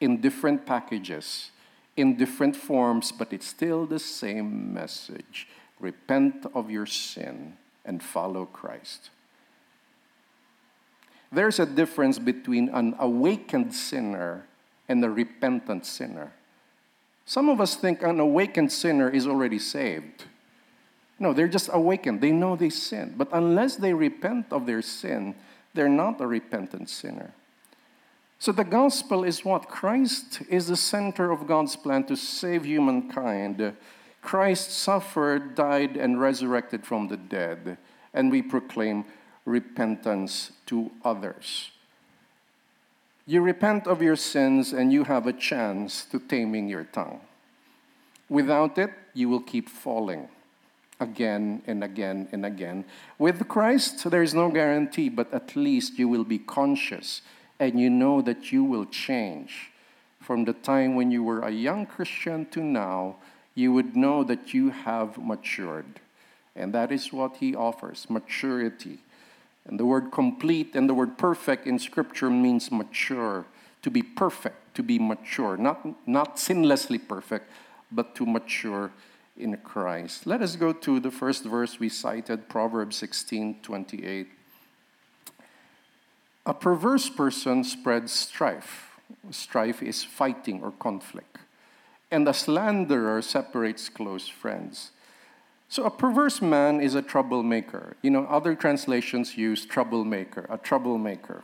in 0.00 0.22
different 0.22 0.64
packages, 0.64 1.50
in 1.94 2.16
different 2.16 2.56
forms, 2.56 3.12
but 3.12 3.34
it's 3.34 3.46
still 3.46 3.84
the 3.84 3.98
same 3.98 4.72
message. 4.72 5.46
Repent 5.78 6.46
of 6.54 6.70
your 6.70 6.86
sin 6.86 7.58
and 7.84 8.02
follow 8.02 8.46
Christ. 8.46 9.10
There's 11.30 11.58
a 11.58 11.66
difference 11.66 12.18
between 12.18 12.70
an 12.70 12.96
awakened 12.98 13.74
sinner 13.74 14.46
and 14.88 15.04
a 15.04 15.10
repentant 15.10 15.84
sinner. 15.84 16.32
Some 17.32 17.48
of 17.48 17.62
us 17.62 17.76
think 17.76 18.02
an 18.02 18.20
awakened 18.20 18.70
sinner 18.70 19.08
is 19.08 19.26
already 19.26 19.58
saved. 19.58 20.24
No, 21.18 21.32
they're 21.32 21.48
just 21.48 21.70
awakened. 21.72 22.20
They 22.20 22.30
know 22.30 22.56
they 22.56 22.68
sin. 22.68 23.14
But 23.16 23.30
unless 23.32 23.76
they 23.76 23.94
repent 23.94 24.48
of 24.50 24.66
their 24.66 24.82
sin, 24.82 25.34
they're 25.72 25.88
not 25.88 26.20
a 26.20 26.26
repentant 26.26 26.90
sinner. 26.90 27.32
So 28.38 28.52
the 28.52 28.64
gospel 28.64 29.24
is 29.24 29.46
what? 29.46 29.70
Christ 29.70 30.42
is 30.50 30.66
the 30.66 30.76
center 30.76 31.30
of 31.30 31.46
God's 31.46 31.74
plan 31.74 32.04
to 32.08 32.16
save 32.16 32.66
humankind. 32.66 33.76
Christ 34.20 34.70
suffered, 34.70 35.54
died, 35.54 35.96
and 35.96 36.20
resurrected 36.20 36.84
from 36.84 37.08
the 37.08 37.16
dead. 37.16 37.78
And 38.12 38.30
we 38.30 38.42
proclaim 38.42 39.06
repentance 39.46 40.52
to 40.66 40.90
others. 41.02 41.70
You 43.26 43.40
repent 43.40 43.86
of 43.86 44.02
your 44.02 44.16
sins, 44.16 44.72
and 44.72 44.92
you 44.92 45.04
have 45.04 45.26
a 45.26 45.32
chance 45.32 46.04
to 46.06 46.18
taming 46.18 46.68
your 46.68 46.84
tongue. 46.84 47.20
Without 48.28 48.78
it, 48.78 48.90
you 49.14 49.28
will 49.28 49.40
keep 49.40 49.68
falling 49.68 50.28
again 50.98 51.62
and 51.66 51.84
again 51.84 52.28
and 52.32 52.46
again. 52.46 52.84
With 53.18 53.46
Christ, 53.48 54.08
there 54.10 54.22
is 54.22 54.34
no 54.34 54.50
guarantee, 54.50 55.08
but 55.08 55.32
at 55.34 55.54
least 55.54 55.98
you 55.98 56.08
will 56.08 56.24
be 56.24 56.38
conscious 56.38 57.20
and 57.58 57.78
you 57.78 57.90
know 57.90 58.22
that 58.22 58.50
you 58.50 58.64
will 58.64 58.86
change. 58.86 59.70
From 60.20 60.44
the 60.44 60.52
time 60.52 60.94
when 60.94 61.10
you 61.10 61.22
were 61.22 61.40
a 61.40 61.50
young 61.50 61.86
Christian 61.86 62.46
to 62.46 62.60
now, 62.60 63.16
you 63.54 63.72
would 63.72 63.94
know 63.94 64.24
that 64.24 64.54
you 64.54 64.70
have 64.70 65.18
matured. 65.18 66.00
And 66.56 66.72
that 66.72 66.90
is 66.90 67.12
what 67.12 67.36
he 67.36 67.54
offers 67.54 68.06
maturity. 68.08 68.98
And 69.66 69.78
the 69.78 69.86
word 69.86 70.10
complete 70.10 70.74
and 70.74 70.88
the 70.88 70.94
word 70.94 71.16
perfect 71.16 71.66
in 71.66 71.78
Scripture 71.78 72.30
means 72.30 72.72
mature, 72.72 73.44
to 73.82 73.90
be 73.90 74.02
perfect, 74.02 74.74
to 74.74 74.82
be 74.82 74.98
mature, 74.98 75.56
not, 75.56 75.86
not 76.06 76.36
sinlessly 76.36 76.98
perfect, 76.98 77.50
but 77.90 78.14
to 78.16 78.26
mature 78.26 78.90
in 79.36 79.56
Christ. 79.58 80.26
Let 80.26 80.42
us 80.42 80.56
go 80.56 80.72
to 80.72 81.00
the 81.00 81.10
first 81.10 81.44
verse 81.44 81.78
we 81.78 81.88
cited, 81.88 82.48
Proverbs 82.48 82.96
16 82.96 83.60
28. 83.62 84.28
A 86.44 86.54
perverse 86.54 87.08
person 87.08 87.62
spreads 87.62 88.12
strife. 88.12 88.98
Strife 89.30 89.82
is 89.82 90.02
fighting 90.02 90.62
or 90.62 90.72
conflict. 90.72 91.38
And 92.10 92.26
a 92.28 92.34
slanderer 92.34 93.22
separates 93.22 93.88
close 93.88 94.26
friends. 94.26 94.90
So 95.72 95.84
a 95.84 95.90
perverse 95.90 96.42
man 96.42 96.82
is 96.82 96.94
a 96.94 97.00
troublemaker. 97.00 97.96
You 98.02 98.10
know, 98.10 98.26
other 98.26 98.54
translations 98.54 99.38
use 99.38 99.64
troublemaker, 99.64 100.44
a 100.50 100.58
troublemaker. 100.58 101.42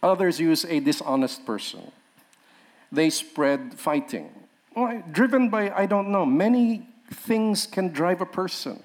Others 0.00 0.38
use 0.38 0.64
a 0.64 0.78
dishonest 0.78 1.44
person. 1.44 1.90
They 2.92 3.10
spread 3.10 3.74
fighting. 3.74 4.30
Well, 4.76 5.02
driven 5.10 5.48
by, 5.48 5.70
I 5.70 5.86
don't 5.86 6.12
know, 6.12 6.24
many 6.24 6.86
things 7.10 7.66
can 7.66 7.88
drive 7.88 8.20
a 8.20 8.26
person. 8.26 8.80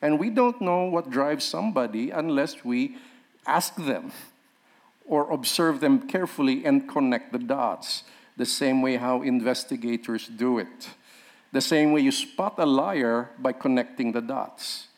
And 0.00 0.20
we 0.20 0.30
don't 0.30 0.60
know 0.60 0.84
what 0.84 1.10
drives 1.10 1.44
somebody 1.44 2.12
unless 2.12 2.64
we 2.64 2.98
ask 3.44 3.74
them 3.74 4.12
or 5.04 5.32
observe 5.32 5.80
them 5.80 6.06
carefully 6.06 6.64
and 6.64 6.88
connect 6.88 7.32
the 7.32 7.40
dots, 7.40 8.04
the 8.36 8.46
same 8.46 8.82
way 8.82 8.98
how 8.98 9.22
investigators 9.22 10.28
do 10.28 10.60
it, 10.60 10.90
the 11.52 11.60
same 11.60 11.92
way 11.92 12.00
you 12.00 12.12
spot 12.12 12.54
a 12.58 12.66
liar 12.66 13.30
by 13.38 13.52
connecting 13.52 14.12
the 14.12 14.20
dots. 14.20 14.88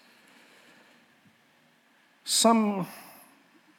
Some 2.24 2.86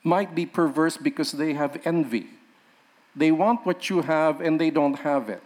might 0.03 0.33
be 0.33 0.45
perverse 0.45 0.97
because 0.97 1.31
they 1.31 1.53
have 1.53 1.81
envy. 1.85 2.27
They 3.15 3.31
want 3.31 3.65
what 3.65 3.89
you 3.89 4.01
have 4.01 4.41
and 4.41 4.59
they 4.59 4.69
don't 4.69 4.99
have 4.99 5.29
it. 5.29 5.43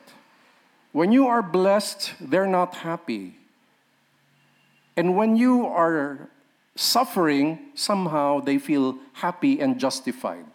When 0.91 1.11
you 1.11 1.27
are 1.27 1.41
blessed, 1.41 2.13
they're 2.21 2.47
not 2.47 2.75
happy. 2.75 3.35
And 4.95 5.17
when 5.17 5.35
you 5.35 5.65
are 5.65 6.29
suffering, 6.75 7.59
somehow 7.73 8.41
they 8.41 8.57
feel 8.57 8.97
happy 9.13 9.59
and 9.59 9.79
justified. 9.79 10.45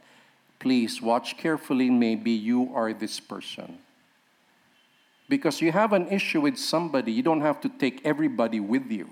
Please 0.59 1.03
watch 1.03 1.37
carefully, 1.37 1.91
maybe 1.91 2.31
you 2.31 2.71
are 2.75 2.93
this 2.93 3.21
person. 3.21 3.79
Because 5.29 5.61
you 5.61 5.73
have 5.73 5.93
an 5.93 6.09
issue 6.09 6.41
with 6.41 6.57
somebody, 6.59 7.13
you 7.13 7.23
don't 7.23 7.43
have 7.43 7.61
to 7.61 7.69
take 7.69 8.01
everybody 8.05 8.61
with 8.61 8.91
you. 8.91 9.11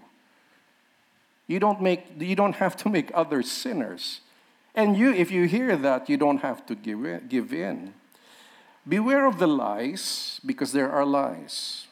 You 1.46 1.60
don't, 1.60 1.80
make, 1.80 2.04
you 2.18 2.34
don't 2.34 2.56
have 2.56 2.76
to 2.78 2.88
make 2.88 3.10
others 3.14 3.50
sinners. 3.50 4.20
And 4.74 4.96
you, 4.96 5.12
if 5.12 5.30
you 5.30 5.44
hear 5.44 5.76
that, 5.76 6.08
you 6.08 6.16
don't 6.16 6.38
have 6.38 6.66
to 6.66 6.74
give 6.74 7.04
in, 7.04 7.26
give 7.28 7.52
in. 7.52 7.94
Beware 8.88 9.26
of 9.26 9.38
the 9.38 9.46
lies, 9.46 10.40
because 10.44 10.72
there 10.72 10.90
are 10.90 11.04
lies. 11.04 11.86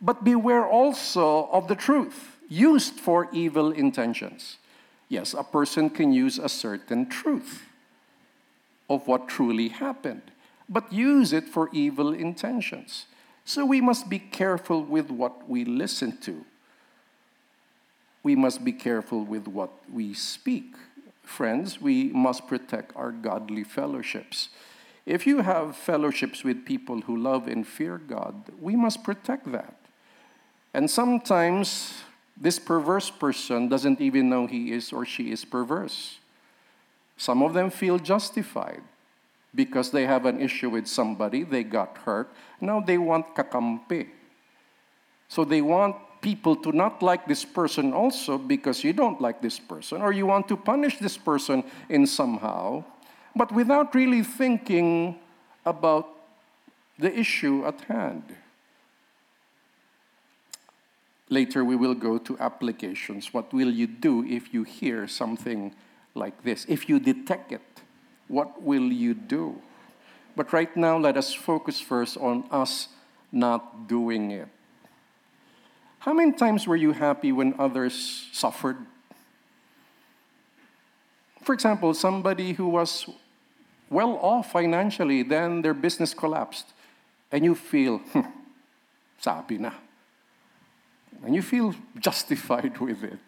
But 0.00 0.24
beware 0.24 0.66
also 0.66 1.48
of 1.52 1.68
the 1.68 1.74
truth, 1.74 2.38
used 2.48 2.94
for 2.94 3.28
evil 3.32 3.72
intentions. 3.72 4.56
Yes, 5.08 5.34
a 5.34 5.42
person 5.42 5.90
can 5.90 6.12
use 6.12 6.38
a 6.38 6.48
certain 6.48 7.06
truth 7.06 7.64
of 8.88 9.06
what 9.06 9.28
truly 9.28 9.68
happened, 9.68 10.22
but 10.68 10.92
use 10.92 11.32
it 11.32 11.48
for 11.48 11.68
evil 11.72 12.12
intentions. 12.12 13.06
So 13.44 13.64
we 13.64 13.80
must 13.80 14.08
be 14.08 14.18
careful 14.18 14.82
with 14.82 15.10
what 15.10 15.48
we 15.48 15.64
listen 15.64 16.16
to. 16.18 16.44
We 18.22 18.36
must 18.36 18.64
be 18.64 18.72
careful 18.72 19.24
with 19.24 19.48
what 19.48 19.70
we 19.92 20.14
speak. 20.14 20.74
Friends, 21.22 21.80
we 21.80 22.04
must 22.12 22.46
protect 22.46 22.94
our 22.96 23.12
godly 23.12 23.64
fellowships. 23.64 24.50
If 25.06 25.26
you 25.26 25.38
have 25.38 25.76
fellowships 25.76 26.44
with 26.44 26.64
people 26.64 27.00
who 27.00 27.16
love 27.16 27.48
and 27.48 27.66
fear 27.66 27.98
God, 27.98 28.34
we 28.60 28.76
must 28.76 29.02
protect 29.02 29.50
that. 29.52 29.74
And 30.74 30.90
sometimes 30.90 31.94
this 32.36 32.58
perverse 32.58 33.10
person 33.10 33.68
doesn't 33.68 34.00
even 34.00 34.28
know 34.28 34.46
he 34.46 34.72
is 34.72 34.92
or 34.92 35.04
she 35.04 35.32
is 35.32 35.44
perverse. 35.44 36.18
Some 37.16 37.42
of 37.42 37.54
them 37.54 37.70
feel 37.70 37.98
justified 37.98 38.82
because 39.54 39.90
they 39.90 40.06
have 40.06 40.26
an 40.26 40.40
issue 40.40 40.70
with 40.70 40.86
somebody, 40.86 41.42
they 41.42 41.64
got 41.64 41.98
hurt. 41.98 42.30
Now 42.60 42.80
they 42.80 42.98
want 42.98 43.34
kakampi. 43.34 44.08
So 45.28 45.44
they 45.44 45.60
want 45.60 45.96
people 46.20 46.56
to 46.56 46.72
not 46.72 47.02
like 47.02 47.26
this 47.26 47.44
person 47.44 47.92
also 47.92 48.38
because 48.38 48.84
you 48.84 48.92
don't 48.92 49.20
like 49.20 49.40
this 49.40 49.58
person, 49.58 50.02
or 50.02 50.12
you 50.12 50.26
want 50.26 50.48
to 50.48 50.56
punish 50.56 50.98
this 50.98 51.16
person 51.16 51.64
in 51.88 52.06
somehow, 52.06 52.84
but 53.34 53.52
without 53.52 53.94
really 53.94 54.22
thinking 54.22 55.18
about 55.64 56.08
the 56.98 57.16
issue 57.18 57.64
at 57.64 57.80
hand. 57.82 58.24
Later, 61.28 61.64
we 61.64 61.76
will 61.76 61.94
go 61.94 62.18
to 62.18 62.36
applications. 62.38 63.32
What 63.32 63.52
will 63.52 63.70
you 63.70 63.86
do 63.86 64.24
if 64.24 64.52
you 64.52 64.64
hear 64.64 65.06
something 65.06 65.72
like 66.14 66.42
this? 66.42 66.66
If 66.68 66.88
you 66.88 66.98
detect 66.98 67.52
it, 67.52 67.62
what 68.30 68.62
will 68.62 68.92
you 68.92 69.12
do? 69.12 69.60
But 70.36 70.52
right 70.52 70.74
now, 70.76 70.96
let 70.96 71.16
us 71.16 71.34
focus 71.34 71.80
first 71.80 72.16
on 72.16 72.44
us 72.50 72.88
not 73.32 73.88
doing 73.88 74.30
it. 74.30 74.48
How 75.98 76.14
many 76.14 76.32
times 76.32 76.66
were 76.66 76.76
you 76.76 76.92
happy 76.92 77.32
when 77.32 77.54
others 77.58 78.28
suffered? 78.32 78.78
For 81.42 81.52
example, 81.52 81.92
somebody 81.92 82.52
who 82.52 82.68
was 82.68 83.06
well 83.90 84.16
off 84.22 84.52
financially, 84.52 85.22
then 85.22 85.62
their 85.62 85.74
business 85.74 86.14
collapsed, 86.14 86.66
and 87.32 87.44
you 87.44 87.54
feel, 87.54 87.98
hmm, 87.98 88.30
sabi 89.18 89.58
na. 89.58 89.72
And 91.24 91.34
you 91.34 91.42
feel 91.42 91.74
justified 91.98 92.78
with 92.80 93.02
it. 93.02 93.18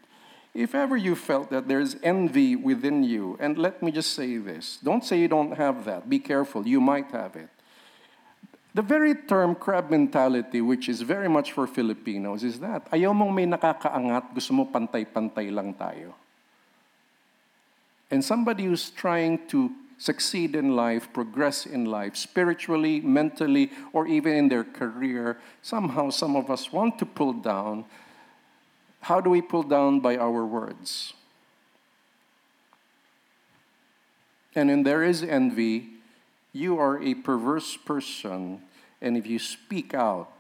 If 0.55 0.75
ever 0.75 0.97
you 0.97 1.17
felt 1.17 1.49
that 1.49 1.67
there's 1.67 1.97
envy 2.03 2.57
within 2.57 3.05
you, 3.05 3.39
and 3.41 3.57
let 3.57 3.83
me 3.83 3.91
just 3.91 4.13
say 4.13 4.37
this 4.37 4.79
don't 4.85 5.05
say 5.05 5.19
you 5.19 5.29
don't 5.29 5.57
have 5.57 5.85
that, 5.87 6.09
be 6.09 6.19
careful, 6.19 6.67
you 6.67 6.81
might 6.81 7.11
have 7.11 7.37
it. 7.37 7.49
The 8.75 8.83
very 8.83 9.15
term 9.15 9.55
crab 9.55 9.91
mentality, 9.91 10.61
which 10.61 10.89
is 10.89 11.03
very 11.03 11.29
much 11.29 11.53
for 11.53 11.67
Filipinos, 11.67 12.45
is 12.45 12.61
that 12.61 12.89
ayaw 12.91 13.13
mong 13.13 13.33
may 13.33 13.45
nakakaangat, 13.45 14.33
gusto 14.33 14.53
mo 14.57 14.65
pantay-pantay 14.65 15.53
lang 15.53 15.77
tayo. 15.77 16.17
And 18.13 18.25
somebody 18.25 18.65
who's 18.65 18.89
trying 18.89 19.45
to 19.49 19.73
succeed 19.97 20.57
in 20.57 20.77
life, 20.77 21.09
progress 21.13 21.65
in 21.65 21.85
life, 21.85 22.17
spiritually, 22.17 23.01
mentally, 23.01 23.71
or 23.93 24.07
even 24.07 24.37
in 24.37 24.49
their 24.49 24.65
career, 24.65 25.39
somehow 25.63 26.11
some 26.11 26.37
of 26.37 26.51
us 26.51 26.73
want 26.73 26.99
to 26.99 27.07
pull 27.07 27.33
down. 27.33 27.85
How 29.03 29.21
do 29.21 29.31
we 29.31 29.43
pull 29.43 29.63
down? 29.63 30.01
By 30.01 30.17
our 30.17 30.45
words. 30.45 31.13
And 34.55 34.69
when 34.69 34.83
there 34.83 35.03
is 35.03 35.23
envy, 35.23 35.89
you 36.53 36.79
are 36.79 37.03
a 37.03 37.15
perverse 37.15 37.77
person, 37.77 38.63
and 39.01 39.17
if 39.17 39.27
you 39.27 39.39
speak 39.39 39.95
out, 39.95 40.31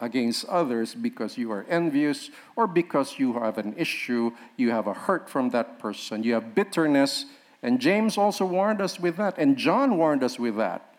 against 0.00 0.44
others 0.46 0.94
because 0.94 1.36
you 1.36 1.50
are 1.50 1.66
envious 1.68 2.30
or 2.56 2.66
because 2.66 3.18
you 3.18 3.34
have 3.34 3.58
an 3.58 3.74
issue, 3.76 4.30
you 4.56 4.70
have 4.70 4.86
a 4.86 4.94
hurt 4.94 5.28
from 5.28 5.50
that 5.50 5.78
person, 5.78 6.22
you 6.22 6.34
have 6.34 6.54
bitterness. 6.54 7.26
And 7.62 7.80
James 7.80 8.16
also 8.16 8.44
warned 8.44 8.80
us 8.80 9.00
with 9.00 9.16
that, 9.16 9.36
and 9.38 9.56
John 9.56 9.96
warned 9.96 10.22
us 10.22 10.38
with 10.38 10.56
that. 10.56 10.94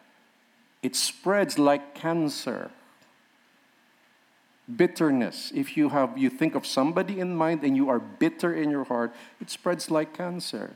It 0.84 0.96
spreads 0.96 1.58
like 1.58 1.96
cancer. 1.96 2.72
Bitterness. 4.76 5.52
If 5.56 5.76
you 5.76 5.90
have 5.90 6.18
you 6.18 6.30
think 6.30 6.56
of 6.56 6.66
somebody 6.66 7.20
in 7.20 7.36
mind 7.36 7.64
and 7.64 7.76
you 7.76 7.90
are 7.90 8.00
bitter 8.00 8.54
in 8.54 8.70
your 8.70 8.84
heart, 8.84 9.16
it 9.42 9.50
spreads 9.50 9.90
like 9.90 10.14
cancer. 10.14 10.76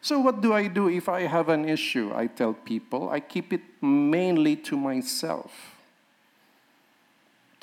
So 0.00 0.20
what 0.20 0.40
do 0.40 0.52
I 0.52 0.68
do 0.68 0.88
if 0.88 1.08
I 1.08 1.22
have 1.22 1.48
an 1.48 1.68
issue? 1.68 2.12
I 2.14 2.28
tell 2.28 2.54
people, 2.54 3.10
I 3.10 3.20
keep 3.20 3.52
it 3.52 3.62
mainly 3.82 4.56
to 4.56 4.76
myself 4.76 5.76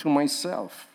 to 0.03 0.09
myself. 0.09 0.87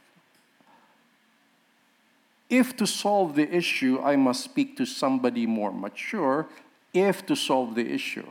If 2.50 2.76
to 2.76 2.86
solve 2.86 3.34
the 3.34 3.54
issue, 3.54 4.00
I 4.02 4.16
must 4.16 4.44
speak 4.44 4.76
to 4.76 4.86
somebody 4.86 5.46
more 5.46 5.72
mature, 5.72 6.46
if 6.92 7.24
to 7.26 7.34
solve 7.34 7.74
the 7.74 7.86
issue. 7.86 8.26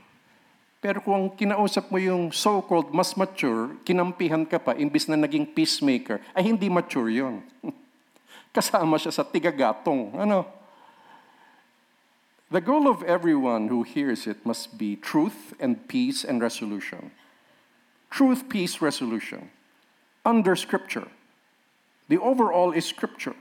Pero 0.78 1.02
kung 1.02 1.34
kinausap 1.34 1.90
mo 1.90 1.98
yung 1.98 2.30
so-called 2.30 2.94
mas 2.94 3.18
mature, 3.18 3.74
kinampihan 3.82 4.46
ka 4.46 4.62
pa, 4.62 4.78
imbis 4.78 5.10
na 5.10 5.18
naging 5.18 5.46
peacemaker, 5.46 6.22
ay 6.38 6.54
hindi 6.54 6.70
mature 6.70 7.10
yon. 7.10 7.42
Kasama 8.56 9.02
siya 9.02 9.12
sa 9.12 9.26
tigagatong. 9.26 10.14
Ano? 10.14 10.46
The 12.54 12.62
goal 12.62 12.88
of 12.88 13.04
everyone 13.04 13.68
who 13.68 13.84
hears 13.84 14.24
it 14.30 14.46
must 14.46 14.78
be 14.78 14.96
truth 14.96 15.52
and 15.60 15.84
peace 15.90 16.24
and 16.24 16.40
resolution. 16.40 17.12
Truth, 18.08 18.48
peace, 18.48 18.80
resolution 18.80 19.52
under 20.28 20.56
Scripture. 20.56 21.08
The 22.10 22.20
overall 22.20 22.72
is 22.76 22.86
Scripture. 22.86 23.36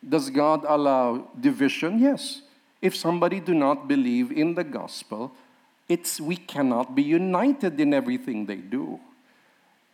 Does 0.00 0.30
God 0.30 0.64
allow 0.66 1.28
division? 1.38 1.98
Yes. 2.00 2.42
If 2.80 2.96
somebody 2.96 3.38
do 3.38 3.52
not 3.52 3.86
believe 3.86 4.32
in 4.32 4.54
the 4.54 4.64
gospel, 4.64 5.32
it's 5.88 6.20
we 6.20 6.36
cannot 6.36 6.94
be 6.94 7.02
united 7.02 7.80
in 7.80 7.94
everything 7.94 8.46
they 8.46 8.56
do. 8.56 9.00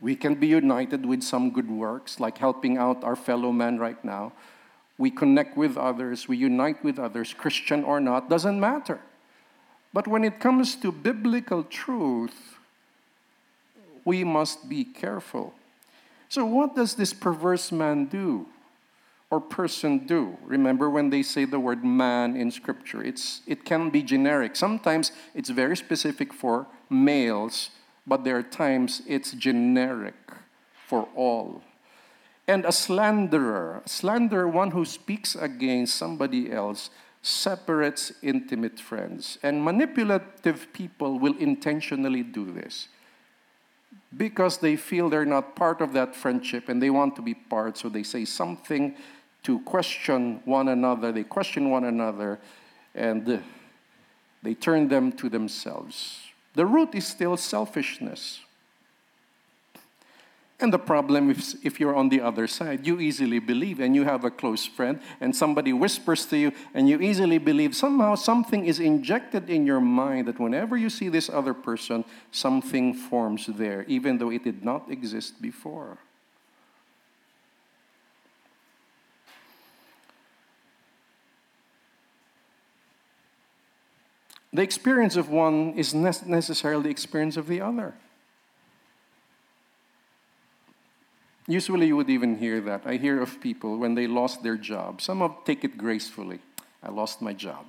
We 0.01 0.17
can 0.17 0.35
be 0.35 0.49
united 0.49 1.07
with 1.07 1.23
some 1.23 1.51
good 1.51 1.71
works, 1.71 2.21
like 2.21 2.39
helping 2.39 2.77
out 2.77 3.05
our 3.05 3.17
fellow 3.17 3.53
man 3.53 3.79
right 3.79 4.03
now. 4.05 4.33
We 4.99 5.11
connect 5.11 5.57
with 5.57 5.77
others, 5.77 6.29
we 6.29 6.37
unite 6.37 6.83
with 6.85 6.99
others, 6.99 7.33
Christian 7.33 7.85
or 7.85 8.01
not, 8.01 8.29
doesn't 8.29 8.59
matter. 8.59 9.01
But 9.93 10.09
when 10.09 10.25
it 10.25 10.41
comes 10.41 10.75
to 10.77 10.91
biblical 10.91 11.63
truth, 11.65 12.59
we 14.05 14.25
must 14.25 14.69
be 14.69 14.85
careful. 14.85 15.55
So, 16.29 16.45
what 16.45 16.75
does 16.75 16.95
this 16.95 17.13
perverse 17.13 17.71
man 17.71 18.07
do 18.07 18.47
or 19.35 19.41
person 19.41 20.07
do? 20.07 20.39
Remember 20.45 20.89
when 20.89 21.11
they 21.11 21.23
say 21.23 21.45
the 21.45 21.59
word 21.59 21.85
man 21.85 22.37
in 22.37 22.53
Scripture, 22.53 23.03
it's, 23.03 23.41
it 23.49 23.65
can 23.65 23.91
be 23.91 24.01
generic. 24.01 24.55
Sometimes 24.55 25.11
it's 25.35 25.51
very 25.51 25.77
specific 25.77 26.33
for 26.33 26.69
males, 26.89 27.71
but 28.07 28.23
there 28.23 28.37
are 28.37 28.45
times 28.45 29.03
it's 29.09 29.33
generic 29.33 30.15
for 30.87 31.09
all. 31.17 31.63
And 32.47 32.65
a 32.65 32.71
slanderer, 32.71 33.83
a 33.85 33.89
slanderer, 33.89 34.47
one 34.47 34.71
who 34.71 34.85
speaks 34.85 35.35
against 35.35 35.97
somebody 35.97 36.53
else, 36.53 36.91
separates 37.21 38.13
intimate 38.23 38.79
friends. 38.79 39.39
And 39.43 39.65
manipulative 39.65 40.73
people 40.73 41.19
will 41.19 41.37
intentionally 41.39 42.23
do 42.23 42.53
this 42.53 42.87
because 44.17 44.59
they 44.59 44.77
feel 44.77 45.09
they're 45.09 45.25
not 45.25 45.57
part 45.57 45.81
of 45.81 45.93
that 45.95 46.15
friendship 46.15 46.69
and 46.69 46.81
they 46.81 46.91
want 46.91 47.17
to 47.17 47.23
be 47.23 47.35
part, 47.35 47.77
so 47.77 47.89
they 47.89 48.05
say 48.05 48.25
something 48.25 48.95
to 49.45 49.61
question 49.61 50.41
one 50.45 50.69
another. 50.69 51.13
They 51.13 51.25
question 51.25 51.71
one 51.71 51.85
another 51.85 52.39
and 52.95 53.43
they 54.43 54.55
turn 54.55 54.89
them 54.89 55.13
to 55.13 55.29
themselves. 55.29 56.21
The 56.55 56.67
root 56.67 56.95
is 56.95 57.07
still 57.07 57.37
selfishness. 57.37 58.41
And 60.61 60.73
the 60.73 60.79
problem 60.79 61.31
is 61.31 61.57
if 61.65 61.81
you're 61.81 61.97
on 61.97 62.09
the 62.09 62.21
other 62.21 62.47
side, 62.47 62.87
you 62.87 63.01
easily 63.01 63.41
believe 63.41 63.81
and 63.81 63.95
you 63.95 64.05
have 64.05 64.25
a 64.25 64.31
close 64.31 64.65
friend 64.65 65.01
and 65.21 65.35
somebody 65.35 65.73
whispers 65.73 66.25
to 66.27 66.39
you 66.39 66.53
and 66.73 66.89
you 66.89 67.01
easily 67.01 67.39
believe 67.39 67.75
somehow 67.75 68.15
something 68.15 68.65
is 68.65 68.79
injected 68.79 69.51
in 69.51 69.67
your 69.67 69.81
mind 69.81 70.29
that 70.29 70.39
whenever 70.39 70.77
you 70.77 70.89
see 70.89 71.09
this 71.09 71.29
other 71.29 71.55
person, 71.55 72.05
something 72.31 72.95
forms 72.95 73.47
there, 73.47 73.85
even 73.89 74.19
though 74.19 74.31
it 74.31 74.45
did 74.45 74.65
not 74.65 74.91
exist 74.91 75.43
before. 75.43 75.99
The 84.55 84.63
experience 84.63 85.17
of 85.17 85.29
one 85.29 85.75
is 85.77 85.93
necessarily 85.93 86.85
the 86.85 86.89
experience 86.89 87.37
of 87.37 87.49
the 87.49 87.61
other. 87.61 87.93
Usually, 91.49 91.89
you 91.89 91.97
would 91.97 92.09
even 92.09 92.39
hear 92.39 92.61
that. 92.61 92.83
I 92.87 92.97
hear 92.97 93.21
of 93.21 93.41
people 93.41 93.77
when 93.77 93.97
they 93.97 94.07
lost 94.07 94.45
their 94.45 94.57
job. 94.57 95.03
Some 95.03 95.23
of 95.23 95.45
take 95.45 95.65
it 95.65 95.77
gracefully. 95.77 96.39
I 96.83 96.91
lost 96.91 97.21
my 97.21 97.33
job. 97.33 97.67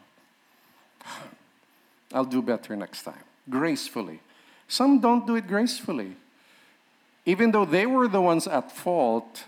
I'll 2.13 2.23
do 2.23 2.43
better 2.43 2.75
next 2.75 3.01
time. 3.01 3.23
Gracefully. 3.49 4.19
Some 4.67 4.99
don't 4.99 5.25
do 5.25 5.35
it 5.35 5.47
gracefully. 5.47 6.15
Even 7.25 7.51
though 7.51 7.65
they 7.65 7.87
were 7.87 8.07
the 8.07 8.21
ones 8.21 8.47
at 8.47 8.71
fault, 8.71 9.45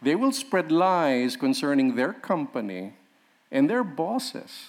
they 0.00 0.14
will 0.14 0.32
spread 0.32 0.70
lies 0.70 1.36
concerning 1.36 1.96
their 1.96 2.12
company 2.12 2.94
and 3.50 3.68
their 3.68 3.82
bosses. 3.82 4.68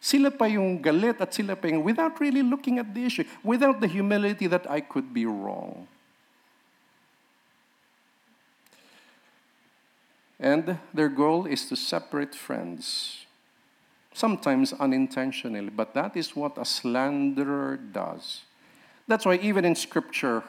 Sila 0.00 0.30
pa 0.30 0.46
yung 0.46 0.80
galit 0.80 1.20
at 1.20 1.34
sila 1.34 1.56
pa 1.56 1.66
yung 1.66 1.82
without 1.82 2.20
really 2.20 2.42
looking 2.42 2.78
at 2.78 2.94
the 2.94 3.04
issue, 3.04 3.24
without 3.42 3.80
the 3.80 3.88
humility 3.88 4.46
that 4.46 4.70
I 4.70 4.80
could 4.80 5.12
be 5.12 5.26
wrong. 5.26 5.88
And 10.38 10.78
their 10.94 11.08
goal 11.08 11.46
is 11.46 11.66
to 11.66 11.76
separate 11.76 12.34
friends, 12.34 13.26
sometimes 14.14 14.72
unintentionally, 14.72 15.70
but 15.70 15.94
that 15.94 16.16
is 16.16 16.36
what 16.36 16.56
a 16.56 16.64
slanderer 16.64 17.76
does. 17.76 18.42
That's 19.08 19.26
why, 19.26 19.34
even 19.42 19.64
in 19.64 19.74
Scripture, 19.74 20.44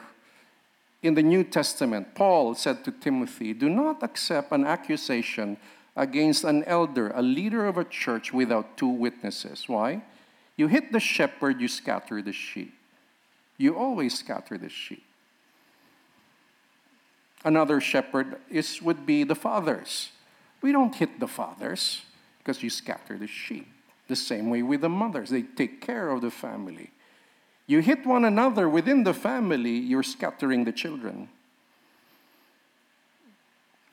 in 1.02 1.14
the 1.14 1.22
New 1.22 1.42
Testament, 1.42 2.14
Paul 2.14 2.54
said 2.54 2.84
to 2.84 2.92
Timothy, 2.92 3.52
Do 3.52 3.68
not 3.68 4.02
accept 4.04 4.52
an 4.52 4.64
accusation 4.64 5.56
against 6.00 6.44
an 6.44 6.64
elder, 6.64 7.12
a 7.14 7.20
leader 7.20 7.66
of 7.66 7.76
a 7.76 7.84
church, 7.84 8.32
without 8.32 8.78
two 8.78 8.88
witnesses. 8.88 9.64
Why? 9.68 10.02
You 10.56 10.66
hit 10.66 10.92
the 10.92 10.98
shepherd, 10.98 11.60
you 11.60 11.68
scatter 11.68 12.22
the 12.22 12.32
sheep. 12.32 12.72
You 13.58 13.76
always 13.76 14.18
scatter 14.18 14.56
the 14.56 14.70
sheep. 14.70 15.04
Another 17.44 17.82
shepherd 17.82 18.36
is, 18.48 18.80
would 18.80 19.04
be 19.04 19.24
the 19.24 19.34
fathers. 19.34 20.08
We 20.62 20.72
don't 20.72 20.94
hit 20.94 21.20
the 21.20 21.28
fathers 21.28 22.00
because 22.38 22.62
you 22.62 22.70
scatter 22.70 23.18
the 23.18 23.26
sheep. 23.26 23.68
The 24.08 24.16
same 24.16 24.48
way 24.48 24.62
with 24.62 24.80
the 24.80 24.88
mothers, 24.88 25.28
they 25.28 25.42
take 25.42 25.82
care 25.82 26.08
of 26.08 26.22
the 26.22 26.30
family. 26.30 26.92
You 27.66 27.80
hit 27.80 28.06
one 28.06 28.24
another 28.24 28.70
within 28.70 29.04
the 29.04 29.14
family, 29.14 29.76
you're 29.76 30.02
scattering 30.02 30.64
the 30.64 30.72
children. 30.72 31.28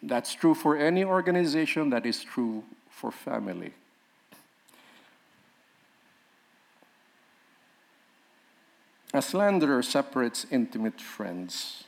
That's 0.08 0.34
true 0.34 0.56
for 0.56 0.78
any 0.78 1.04
organization, 1.04 1.90
that 1.90 2.06
is 2.06 2.24
true 2.24 2.64
for 2.90 3.12
family. 3.12 3.74
A 9.14 9.22
slanderer 9.22 9.84
separates 9.84 10.46
intimate 10.50 11.02
friends. 11.02 11.84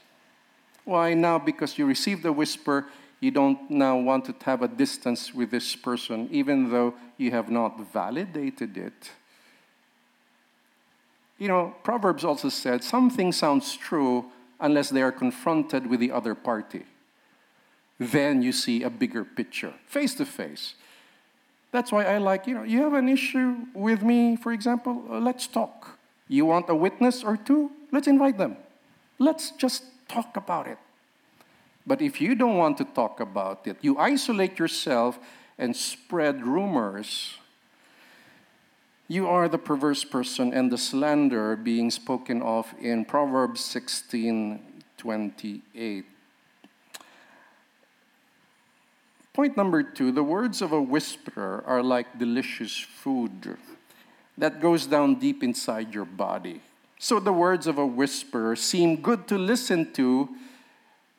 Why 0.84 1.14
now? 1.14 1.40
Because 1.40 1.78
you 1.78 1.86
received 1.86 2.26
a 2.26 2.34
whisper, 2.34 2.88
you 3.22 3.32
don't 3.32 3.72
now 3.72 3.98
want 3.98 4.26
to 4.26 4.36
have 4.44 4.64
a 4.64 4.68
distance 4.68 5.34
with 5.34 5.52
this 5.52 5.76
person, 5.78 6.28
even 6.30 6.72
though 6.72 6.96
you 7.18 7.32
have 7.32 7.50
not 7.50 7.80
validated 7.94 8.78
it. 8.78 9.12
You 11.38 11.48
know, 11.48 11.76
Proverbs 11.84 12.26
also 12.26 12.50
said 12.50 12.84
something 12.84 13.32
sounds 13.32 13.78
true 13.78 14.26
unless 14.60 14.90
they 14.90 15.02
are 15.02 15.12
confronted 15.12 15.88
with 15.88 16.02
the 16.02 16.12
other 16.12 16.36
party. 16.36 16.84
Then 18.00 18.42
you 18.42 18.54
see 18.54 18.84
a 18.84 18.90
bigger 18.90 19.26
picture, 19.26 19.74
face 19.86 20.16
to 20.16 20.26
face. 20.26 20.76
That's 21.72 21.92
why 21.92 22.06
I 22.06 22.18
like, 22.18 22.48
you 22.48 22.56
know, 22.56 22.64
you 22.64 22.82
have 22.82 22.94
an 22.94 23.10
issue 23.10 23.58
with 23.74 24.02
me, 24.02 24.38
for 24.38 24.54
example, 24.54 25.04
uh, 25.10 25.20
let's 25.20 25.46
talk. 25.46 26.00
You 26.28 26.46
want 26.46 26.70
a 26.70 26.76
witness 26.76 27.24
or 27.24 27.38
two? 27.38 27.72
Let's 27.92 28.08
invite 28.08 28.38
them. 28.38 28.56
Let's 29.20 29.52
just 29.52 29.84
talk 30.08 30.38
about 30.38 30.68
it. 30.68 30.78
But 31.86 32.02
if 32.02 32.22
you 32.22 32.36
don't 32.36 32.58
want 32.58 32.78
to 32.78 32.86
talk 32.86 33.20
about 33.20 33.68
it, 33.68 33.78
you 33.82 33.98
isolate 33.98 34.58
yourself 34.58 35.20
and 35.58 35.76
spread 35.76 36.46
rumors. 36.46 37.38
You 39.08 39.28
are 39.28 39.50
the 39.50 39.58
perverse 39.58 40.04
person 40.04 40.54
and 40.54 40.72
the 40.72 40.78
slander 40.78 41.56
being 41.56 41.92
spoken 41.92 42.42
of 42.42 42.74
in 42.80 43.06
Proverbs 43.06 43.62
16 43.62 44.60
28. 44.98 46.06
Point 49.40 49.56
number 49.56 49.84
two 49.84 50.12
the 50.12 50.22
words 50.22 50.62
of 50.62 50.74
a 50.74 50.82
whisperer 50.82 51.64
are 51.66 51.82
like 51.82 52.20
delicious 52.20 52.78
food 52.78 53.56
that 54.38 54.60
goes 54.60 54.86
down 54.86 55.16
deep 55.16 55.44
inside 55.44 55.94
your 55.94 56.04
body. 56.04 56.60
So 57.00 57.22
the 57.22 57.32
words 57.32 57.66
of 57.66 57.78
a 57.78 57.88
whisperer 57.88 58.58
seem 58.58 58.98
good 58.98 59.30
to 59.30 59.38
listen 59.38 59.94
to, 59.94 60.28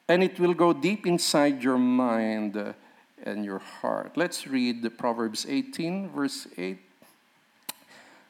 and 0.07 0.23
it 0.23 0.39
will 0.39 0.53
go 0.53 0.75
deep 0.75 1.07
inside 1.07 1.65
your 1.65 1.79
mind 1.79 2.75
and 3.23 3.43
your 3.43 3.61
heart. 3.61 4.19
Let's 4.19 4.47
read 4.47 4.83
the 4.83 4.91
Proverbs 4.91 5.47
18, 5.49 6.11
verse 6.11 6.47
8. 6.59 6.77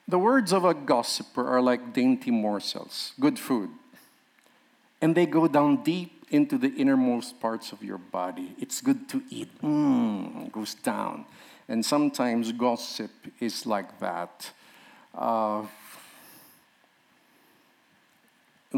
The 0.06 0.20
words 0.20 0.52
of 0.52 0.64
a 0.64 0.72
gossiper 0.72 1.44
are 1.48 1.60
like 1.60 1.92
dainty 1.92 2.30
morsels, 2.30 3.12
good 3.18 3.40
food, 3.40 3.70
and 5.02 5.16
they 5.16 5.26
go 5.26 5.48
down 5.48 5.82
deep 5.82 6.19
into 6.30 6.56
the 6.56 6.68
innermost 6.68 7.40
parts 7.40 7.72
of 7.72 7.82
your 7.82 7.98
body. 7.98 8.54
It's 8.58 8.80
good 8.80 9.08
to 9.10 9.22
eat. 9.30 9.50
Mmm, 9.62 10.50
goes 10.52 10.74
down. 10.74 11.26
And 11.68 11.84
sometimes 11.84 12.52
gossip 12.52 13.10
is 13.40 13.66
like 13.66 13.98
that. 14.00 14.50
Uh, 15.14 15.66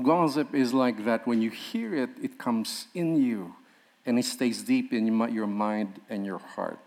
gossip 0.02 0.54
is 0.54 0.74
like 0.74 1.04
that. 1.04 1.26
When 1.26 1.40
you 1.40 1.50
hear 1.50 1.94
it, 1.94 2.10
it 2.22 2.38
comes 2.38 2.86
in 2.94 3.22
you 3.22 3.54
and 4.04 4.18
it 4.18 4.24
stays 4.24 4.62
deep 4.62 4.92
in 4.92 5.06
your 5.32 5.46
mind 5.46 6.00
and 6.10 6.26
your 6.26 6.38
heart. 6.38 6.78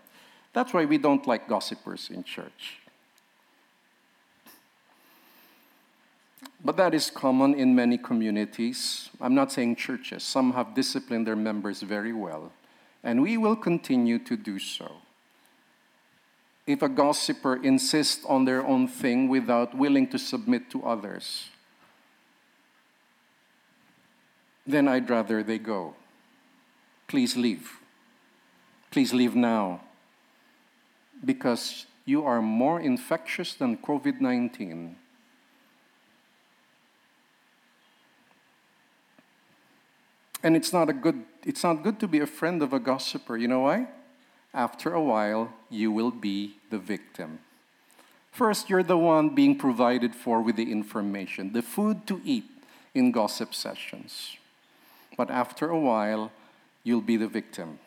That's 0.52 0.72
why 0.72 0.84
we 0.84 0.98
don't 0.98 1.26
like 1.26 1.48
gossipers 1.48 2.10
in 2.12 2.24
church. 2.24 2.80
But 6.66 6.76
that 6.78 6.94
is 6.94 7.10
common 7.10 7.54
in 7.54 7.76
many 7.76 7.96
communities. 7.96 9.08
I'm 9.20 9.36
not 9.36 9.52
saying 9.52 9.76
churches. 9.76 10.24
Some 10.24 10.52
have 10.54 10.74
disciplined 10.74 11.26
their 11.26 11.36
members 11.36 11.82
very 11.82 12.12
well, 12.12 12.50
and 13.04 13.22
we 13.22 13.38
will 13.38 13.54
continue 13.54 14.18
to 14.18 14.36
do 14.36 14.58
so 14.58 14.90
if 16.66 16.82
a 16.82 16.88
gossiper 16.88 17.56
insists 17.62 18.24
on 18.24 18.44
their 18.44 18.66
own 18.66 18.88
thing 18.88 19.28
without 19.28 19.76
willing 19.76 20.08
to 20.08 20.18
submit 20.18 20.68
to 20.70 20.82
others, 20.82 21.48
then 24.66 24.88
I'd 24.88 25.08
rather 25.08 25.44
they 25.44 25.58
go. 25.58 25.94
Please 27.06 27.36
leave. 27.36 27.78
Please 28.90 29.14
leave 29.14 29.36
now. 29.36 29.80
Because 31.24 31.86
you 32.04 32.24
are 32.24 32.42
more 32.42 32.80
infectious 32.80 33.54
than 33.54 33.76
COVID 33.78 34.20
19. 34.20 34.96
And 40.42 40.56
it's 40.56 40.72
not 40.72 40.88
a 40.90 40.92
good 40.92 41.24
it's 41.44 41.62
not 41.62 41.82
good 41.82 42.00
to 42.00 42.08
be 42.08 42.20
a 42.20 42.26
friend 42.26 42.62
of 42.62 42.72
a 42.72 42.78
gossiper. 42.78 43.36
You 43.36 43.48
know 43.48 43.60
why? 43.60 43.88
after 44.56 44.94
a 44.94 45.02
while, 45.02 45.52
you 45.68 45.92
will 45.92 46.10
be 46.10 46.56
the 46.70 46.78
victim. 46.78 47.38
First, 48.32 48.70
you're 48.70 48.82
the 48.82 48.96
one 48.96 49.34
being 49.34 49.56
provided 49.56 50.14
for 50.14 50.40
with 50.40 50.56
the 50.56 50.72
information, 50.72 51.52
the 51.52 51.62
food 51.62 52.06
to 52.06 52.20
eat 52.24 52.48
in 52.94 53.12
gossip 53.12 53.54
sessions. 53.54 54.36
But 55.16 55.30
after 55.30 55.68
a 55.68 55.78
while, 55.78 56.32
you'll 56.82 57.02
be 57.02 57.18
the 57.18 57.28
victim. 57.28 57.78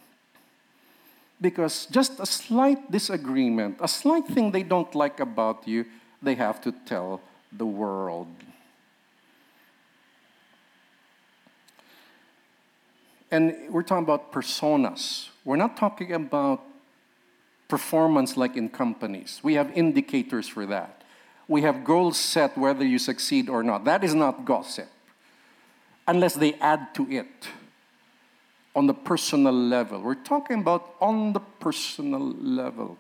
Because 1.41 1.87
just 1.87 2.19
a 2.19 2.25
slight 2.25 2.91
disagreement, 2.91 3.77
a 3.81 3.87
slight 3.87 4.27
thing 4.27 4.51
they 4.51 4.63
don't 4.63 4.93
like 4.93 5.19
about 5.19 5.67
you, 5.67 5.85
they 6.21 6.35
have 6.35 6.61
to 6.61 6.71
tell 6.85 7.21
the 7.51 7.65
world. 7.65 8.27
And 13.31 13.55
we're 13.69 13.83
talking 13.83 14.03
about 14.03 14.31
personas. 14.31 15.29
We're 15.45 15.55
not 15.55 15.77
talking 15.77 16.13
about 16.13 16.63
performance 17.67 18.35
like 18.35 18.57
in 18.57 18.69
companies. 18.69 19.39
We 19.43 19.53
have 19.53 19.71
indicators 19.77 20.47
for 20.47 20.65
that. 20.65 21.03
We 21.47 21.61
have 21.61 21.83
goals 21.83 22.17
set 22.17 22.57
whether 22.57 22.85
you 22.85 22.99
succeed 22.99 23.49
or 23.49 23.63
not. 23.63 23.85
That 23.85 24.03
is 24.03 24.13
not 24.13 24.45
gossip, 24.45 24.87
unless 26.07 26.35
they 26.35 26.53
add 26.55 26.93
to 26.95 27.09
it 27.09 27.47
on 28.75 28.87
the 28.87 28.93
personal 28.93 29.53
level. 29.53 29.99
We're 30.01 30.15
talking 30.15 30.59
about 30.59 30.95
on 31.01 31.33
the 31.33 31.39
personal 31.39 32.21
level. 32.21 32.97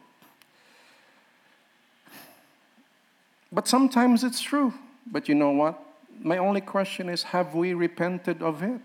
But 3.51 3.67
sometimes 3.67 4.23
it's 4.23 4.41
true. 4.41 4.73
But 5.05 5.27
you 5.27 5.35
know 5.35 5.51
what? 5.51 5.79
My 6.21 6.37
only 6.37 6.61
question 6.61 7.09
is 7.09 7.23
have 7.23 7.55
we 7.55 7.73
repented 7.73 8.41
of 8.41 8.61
it? 8.61 8.81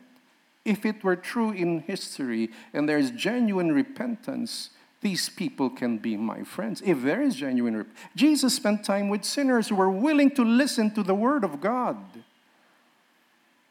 If 0.65 0.87
it 0.87 1.05
were 1.05 1.17
true 1.17 1.51
in 1.51 1.81
history 1.81 2.51
and 2.73 2.89
there's 2.89 3.11
genuine 3.11 3.73
repentance, 3.73 4.71
these 5.03 5.29
people 5.29 5.69
can 5.69 5.99
be 5.99 6.17
my 6.17 6.43
friends. 6.43 6.83
If 6.85 7.03
there 7.03 7.21
is 7.21 7.37
genuine 7.37 7.77
repentance, 7.77 8.11
Jesus 8.17 8.57
spent 8.57 8.85
time 8.85 9.09
with 9.11 9.25
sinners 9.25 9.69
who 9.69 9.75
were 9.75 9.91
willing 9.91 10.31
to 10.33 10.45
listen 10.45 10.91
to 10.95 11.03
the 11.03 11.15
word 11.15 11.45
of 11.45 11.61
God. 11.61 11.99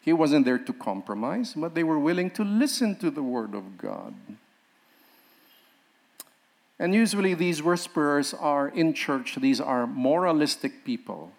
He 0.02 0.14
wasn't 0.14 0.46
there 0.46 0.60
to 0.60 0.74
compromise, 0.74 1.54
but 1.56 1.74
they 1.74 1.84
were 1.84 1.98
willing 1.98 2.30
to 2.32 2.44
listen 2.44 2.96
to 2.98 3.10
the 3.10 3.24
word 3.24 3.56
of 3.56 3.78
God. 3.78 4.14
And 6.78 6.94
usually, 6.94 7.34
these 7.34 7.64
whisperers 7.64 8.34
are 8.34 8.68
in 8.68 8.94
church, 8.94 9.36
these 9.36 9.62
are 9.62 9.88
moralistic 9.88 10.84
people 10.84 11.32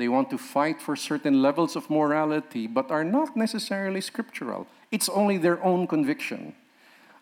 they 0.00 0.08
want 0.08 0.30
to 0.30 0.38
fight 0.38 0.80
for 0.80 0.96
certain 0.96 1.42
levels 1.42 1.76
of 1.76 1.90
morality, 1.90 2.66
but 2.66 2.90
are 2.90 3.04
not 3.04 3.36
necessarily 3.36 4.00
scriptural. 4.00 4.66
It's 4.90 5.08
only 5.08 5.38
their 5.38 5.62
own 5.62 5.86
conviction. 5.86 6.54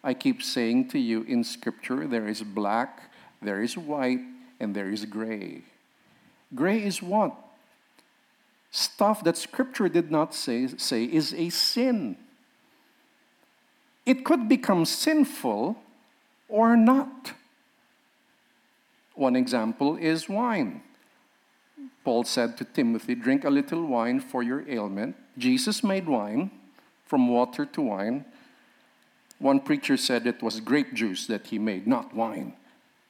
I 0.03 0.15
keep 0.15 0.43
saying 0.43 0.89
to 0.91 0.99
you 0.99 1.23
in 1.23 1.45
Scripture, 1.45 2.07
there 2.07 2.29
is 2.29 2.43
black, 2.43 3.11
there 3.43 3.63
is 3.63 3.77
white, 3.77 4.21
and 4.61 4.75
there 4.75 4.91
is 4.91 5.05
gray. 5.05 5.63
Gray 6.55 6.83
is 6.83 7.03
what? 7.03 7.35
Stuff 8.71 9.25
that 9.25 9.37
Scripture 9.37 9.89
did 9.89 10.11
not 10.11 10.35
say, 10.35 10.69
say 10.77 11.05
is 11.05 11.35
a 11.35 11.51
sin. 11.51 12.17
It 14.07 14.25
could 14.25 14.49
become 14.49 14.85
sinful 14.85 15.77
or 16.49 16.77
not. 16.77 17.33
One 19.15 19.37
example 19.37 19.97
is 19.97 20.29
wine. 20.29 20.83
Paul 22.05 22.25
said 22.25 22.57
to 22.59 22.65
Timothy, 22.65 23.15
Drink 23.15 23.45
a 23.45 23.51
little 23.51 23.85
wine 23.85 24.21
for 24.21 24.43
your 24.43 24.67
ailment. 24.69 25.17
Jesus 25.37 25.85
made 25.85 26.07
wine 26.07 26.51
from 27.09 27.29
water 27.29 27.67
to 27.67 27.83
wine. 27.83 28.25
One 29.39 29.61
preacher 29.61 29.97
said 29.97 30.27
it 30.27 30.43
was 30.43 30.61
grape 30.61 30.95
juice 30.95 31.27
that 31.27 31.47
he 31.47 31.59
made, 31.59 31.87
not 31.87 32.15
wine. 32.15 32.55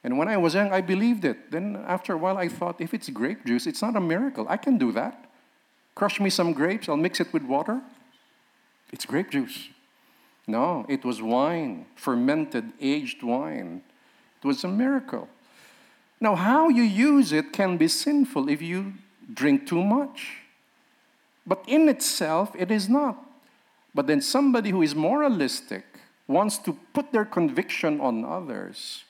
And 0.03 0.17
when 0.17 0.29
I 0.29 0.37
was 0.37 0.53
young, 0.53 0.71
I 0.71 0.81
believed 0.81 1.25
it. 1.25 1.51
Then 1.51 1.83
after 1.85 2.13
a 2.13 2.17
while, 2.17 2.37
I 2.37 2.47
thought, 2.47 2.79
if 2.79 2.93
it's 2.93 3.09
grape 3.09 3.45
juice, 3.45 3.67
it's 3.67 3.81
not 3.81 3.95
a 3.95 3.99
miracle. 3.99 4.45
I 4.49 4.57
can 4.57 4.77
do 4.77 4.91
that. 4.93 5.29
Crush 5.95 6.19
me 6.19 6.29
some 6.29 6.53
grapes, 6.53 6.87
I'll 6.87 6.95
mix 6.97 7.19
it 7.19 7.33
with 7.33 7.43
water. 7.43 7.81
It's 8.93 9.05
grape 9.05 9.31
juice. 9.31 9.67
No, 10.47 10.85
it 10.87 11.03
was 11.03 11.21
wine, 11.21 11.85
fermented, 11.95 12.71
aged 12.79 13.21
wine. 13.21 13.83
It 14.41 14.47
was 14.47 14.63
a 14.63 14.67
miracle. 14.69 15.27
Now, 16.21 16.35
how 16.35 16.69
you 16.69 16.83
use 16.83 17.31
it 17.33 17.51
can 17.53 17.77
be 17.77 17.87
sinful 17.87 18.49
if 18.49 18.61
you 18.61 18.93
drink 19.31 19.67
too 19.67 19.83
much. 19.83 20.37
But 21.45 21.63
in 21.67 21.89
itself, 21.89 22.55
it 22.57 22.71
is 22.71 22.87
not. 22.89 23.28
But 23.93 24.07
then 24.07 24.21
somebody 24.21 24.69
who 24.69 24.81
is 24.81 24.95
moralistic 24.95 25.85
wants 26.27 26.57
to 26.59 26.77
put 26.93 27.11
their 27.11 27.25
conviction 27.25 27.99
on 27.99 28.23
others 28.23 29.03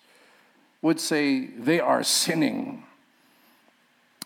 would 0.81 0.99
say 0.99 1.47
they 1.47 1.79
are 1.79 2.03
sinning. 2.03 2.83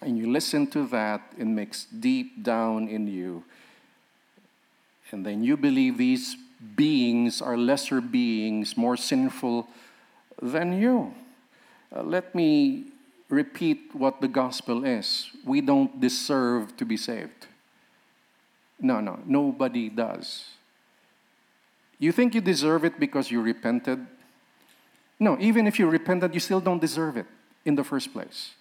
And 0.01 0.17
you 0.17 0.31
listen 0.31 0.67
to 0.67 0.85
that, 0.87 1.21
it 1.37 1.47
makes 1.47 1.85
deep 1.85 2.43
down 2.43 2.87
in 2.87 3.07
you. 3.07 3.43
And 5.11 5.25
then 5.25 5.43
you 5.43 5.57
believe 5.57 5.97
these 5.97 6.35
beings 6.75 7.41
are 7.41 7.57
lesser 7.57 8.01
beings, 8.01 8.77
more 8.77 8.97
sinful 8.97 9.67
than 10.41 10.79
you. 10.79 11.13
Uh, 11.95 12.03
let 12.03 12.33
me 12.33 12.85
repeat 13.29 13.93
what 13.93 14.21
the 14.21 14.27
gospel 14.27 14.85
is. 14.85 15.29
We 15.45 15.61
don't 15.61 15.99
deserve 15.99 16.75
to 16.77 16.85
be 16.85 16.97
saved. 16.97 17.47
No, 18.79 18.99
no, 18.99 19.19
nobody 19.25 19.89
does. 19.89 20.45
You 21.99 22.11
think 22.11 22.35
you 22.35 22.41
deserve 22.41 22.83
it 22.83 22.99
because 22.99 23.31
you 23.31 23.41
repented? 23.41 24.05
No, 25.19 25.37
even 25.39 25.67
if 25.67 25.79
you 25.79 25.87
repented, 25.87 26.33
you 26.33 26.39
still 26.39 26.59
don't 26.59 26.81
deserve 26.81 27.17
it 27.17 27.27
in 27.65 27.75
the 27.75 27.83
first 27.83 28.11
place. 28.11 28.51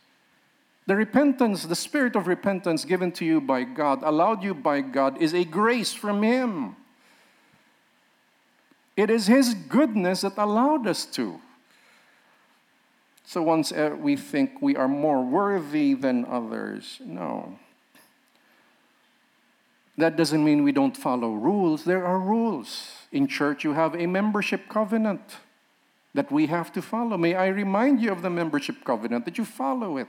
The 0.86 0.96
repentance, 0.96 1.64
the 1.64 1.74
spirit 1.74 2.16
of 2.16 2.26
repentance 2.26 2.84
given 2.84 3.12
to 3.12 3.24
you 3.24 3.40
by 3.40 3.62
God, 3.64 4.02
allowed 4.02 4.42
you 4.42 4.54
by 4.54 4.80
God, 4.80 5.20
is 5.20 5.32
a 5.32 5.44
grace 5.44 5.92
from 5.92 6.22
Him. 6.22 6.76
It 8.96 9.10
is 9.10 9.26
His 9.26 9.54
goodness 9.54 10.22
that 10.22 10.34
allowed 10.36 10.86
us 10.86 11.04
to. 11.06 11.40
So 13.24 13.42
once 13.42 13.72
uh, 13.72 13.96
we 13.98 14.16
think 14.16 14.60
we 14.60 14.76
are 14.76 14.88
more 14.88 15.24
worthy 15.24 15.94
than 15.94 16.26
others, 16.26 17.00
no. 17.04 17.58
That 19.98 20.16
doesn't 20.16 20.42
mean 20.42 20.64
we 20.64 20.72
don't 20.72 20.96
follow 20.96 21.32
rules. 21.32 21.84
There 21.84 22.04
are 22.06 22.18
rules. 22.18 22.92
In 23.12 23.26
church, 23.26 23.62
you 23.62 23.74
have 23.74 23.94
a 23.94 24.06
membership 24.06 24.68
covenant 24.68 25.36
that 26.14 26.30
we 26.30 26.46
have 26.46 26.72
to 26.72 26.82
follow. 26.82 27.16
May 27.16 27.34
I 27.34 27.48
remind 27.48 28.00
you 28.00 28.10
of 28.12 28.22
the 28.22 28.30
membership 28.30 28.84
covenant 28.84 29.24
that 29.26 29.38
you 29.38 29.44
follow 29.44 29.98
it. 29.98 30.08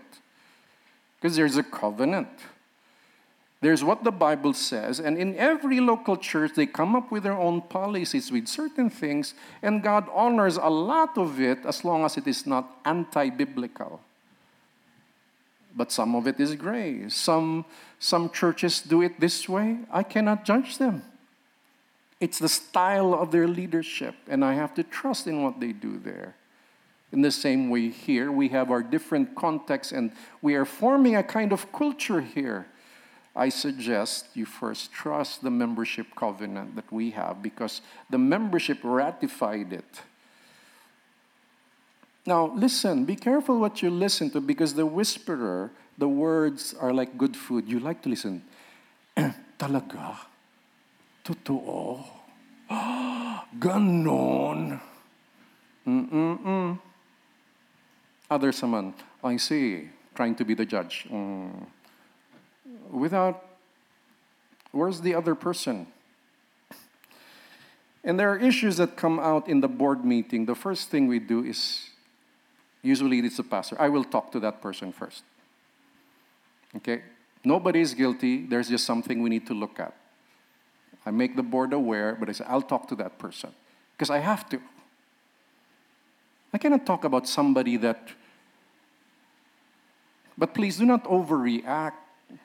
Because 1.19 1.35
there's 1.35 1.57
a 1.57 1.63
covenant. 1.63 2.29
There's 3.63 3.81
what 3.81 4.03
the 4.03 4.11
Bible 4.11 4.53
says, 4.53 4.99
and 4.99 5.17
in 5.17 5.37
every 5.37 5.79
local 5.79 6.17
church, 6.17 6.51
they 6.53 6.65
come 6.65 6.97
up 6.97 7.13
with 7.13 7.23
their 7.23 7.37
own 7.37 7.61
policies 7.61 8.29
with 8.29 8.49
certain 8.49 8.89
things, 8.89 9.35
and 9.61 9.81
God 9.81 10.09
honors 10.13 10.57
a 10.57 10.67
lot 10.67 11.17
of 11.17 11.39
it 11.39 11.65
as 11.65 11.85
long 11.85 12.03
as 12.03 12.17
it 12.17 12.27
is 12.27 12.45
not 12.45 12.69
anti 12.83 13.29
biblical. 13.29 14.01
But 15.73 15.93
some 15.93 16.13
of 16.13 16.27
it 16.27 16.41
is 16.41 16.55
gray. 16.55 17.07
Some, 17.07 17.63
some 18.03 18.29
churches 18.29 18.81
do 18.81 19.01
it 19.01 19.19
this 19.19 19.47
way. 19.47 19.79
I 19.91 20.03
cannot 20.03 20.45
judge 20.45 20.77
them. 20.77 21.03
It's 22.19 22.39
the 22.39 22.49
style 22.49 23.13
of 23.13 23.31
their 23.31 23.47
leadership, 23.47 24.15
and 24.27 24.43
I 24.43 24.53
have 24.53 24.73
to 24.75 24.83
trust 24.83 25.27
in 25.27 25.43
what 25.43 25.59
they 25.59 25.71
do 25.71 25.97
there. 25.97 26.35
In 27.11 27.21
the 27.21 27.31
same 27.31 27.69
way, 27.69 27.89
here, 27.89 28.31
we 28.31 28.49
have 28.49 28.71
our 28.71 28.81
different 28.81 29.35
contexts, 29.35 29.93
and 29.93 30.11
we 30.41 30.55
are 30.55 30.65
forming 30.65 31.15
a 31.15 31.23
kind 31.23 31.51
of 31.51 31.71
culture 31.71 32.21
here 32.21 32.65
I 33.35 33.49
suggest 33.49 34.27
you 34.35 34.45
first 34.45 34.91
trust 34.91 35.41
the 35.41 35.49
membership 35.49 36.07
covenant 36.15 36.75
that 36.75 36.91
we 36.91 37.11
have 37.11 37.41
because 37.41 37.81
the 38.09 38.19
membership 38.19 38.79
ratified 38.83 39.73
it. 39.73 40.01
Now, 42.25 42.53
listen, 42.55 43.05
be 43.05 43.15
careful 43.15 43.59
what 43.59 43.81
you 43.81 43.89
listen 43.89 44.29
to 44.31 44.39
because 44.39 44.75
the 44.75 44.85
whisperer, 44.85 45.71
the 45.97 46.07
words 46.07 46.73
are 46.79 46.93
like 46.93 47.17
good 47.17 47.35
food. 47.35 47.67
You 47.67 47.79
like 47.79 48.01
to 48.03 48.09
listen. 48.09 48.43
Talaga? 49.59 50.17
Totoo? 51.23 52.03
Ganon? 53.59 54.79
Mm-mm-mm. 55.87 56.79
Others 58.31 58.63
I 59.23 59.37
see, 59.37 59.89
trying 60.15 60.35
to 60.35 60.45
be 60.45 60.53
the 60.53 60.65
judge. 60.65 61.05
Mm 61.11 61.67
without 62.93 63.45
where's 64.71 65.01
the 65.01 65.15
other 65.15 65.35
person? 65.35 65.87
And 68.03 68.19
there 68.19 68.29
are 68.31 68.37
issues 68.37 68.77
that 68.77 68.97
come 68.97 69.19
out 69.19 69.47
in 69.47 69.61
the 69.61 69.67
board 69.67 70.03
meeting. 70.03 70.45
The 70.45 70.55
first 70.55 70.89
thing 70.89 71.07
we 71.07 71.19
do 71.19 71.43
is 71.43 71.89
usually 72.81 73.19
it's 73.19 73.37
the 73.37 73.43
pastor. 73.43 73.79
I 73.79 73.87
will 73.89 74.03
talk 74.03 74.31
to 74.33 74.39
that 74.41 74.61
person 74.61 74.91
first. 74.91 75.23
Okay? 76.77 77.01
Nobody 77.43 77.81
is 77.81 77.93
guilty. 77.93 78.45
There's 78.45 78.69
just 78.69 78.85
something 78.85 79.21
we 79.21 79.29
need 79.29 79.47
to 79.47 79.53
look 79.53 79.79
at. 79.79 79.93
I 81.05 81.11
make 81.11 81.35
the 81.35 81.43
board 81.43 81.73
aware, 81.73 82.15
but 82.17 82.29
I 82.29 82.31
say, 82.31 82.45
I'll 82.47 82.61
talk 82.61 82.87
to 82.89 82.95
that 82.95 83.19
person. 83.19 83.51
Because 83.95 84.09
I 84.09 84.19
have 84.19 84.47
to. 84.49 84.61
I 86.53 86.57
cannot 86.57 86.85
talk 86.85 87.03
about 87.03 87.27
somebody 87.27 87.77
that. 87.77 88.09
But 90.37 90.53
please 90.53 90.77
do 90.77 90.85
not 90.85 91.03
overreact 91.05 91.93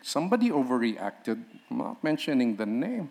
somebody 0.03 0.51
overreacted, 0.51 1.43
I'm 1.71 1.79
not 1.79 2.03
mentioning 2.03 2.57
the 2.57 2.67
name. 2.67 3.11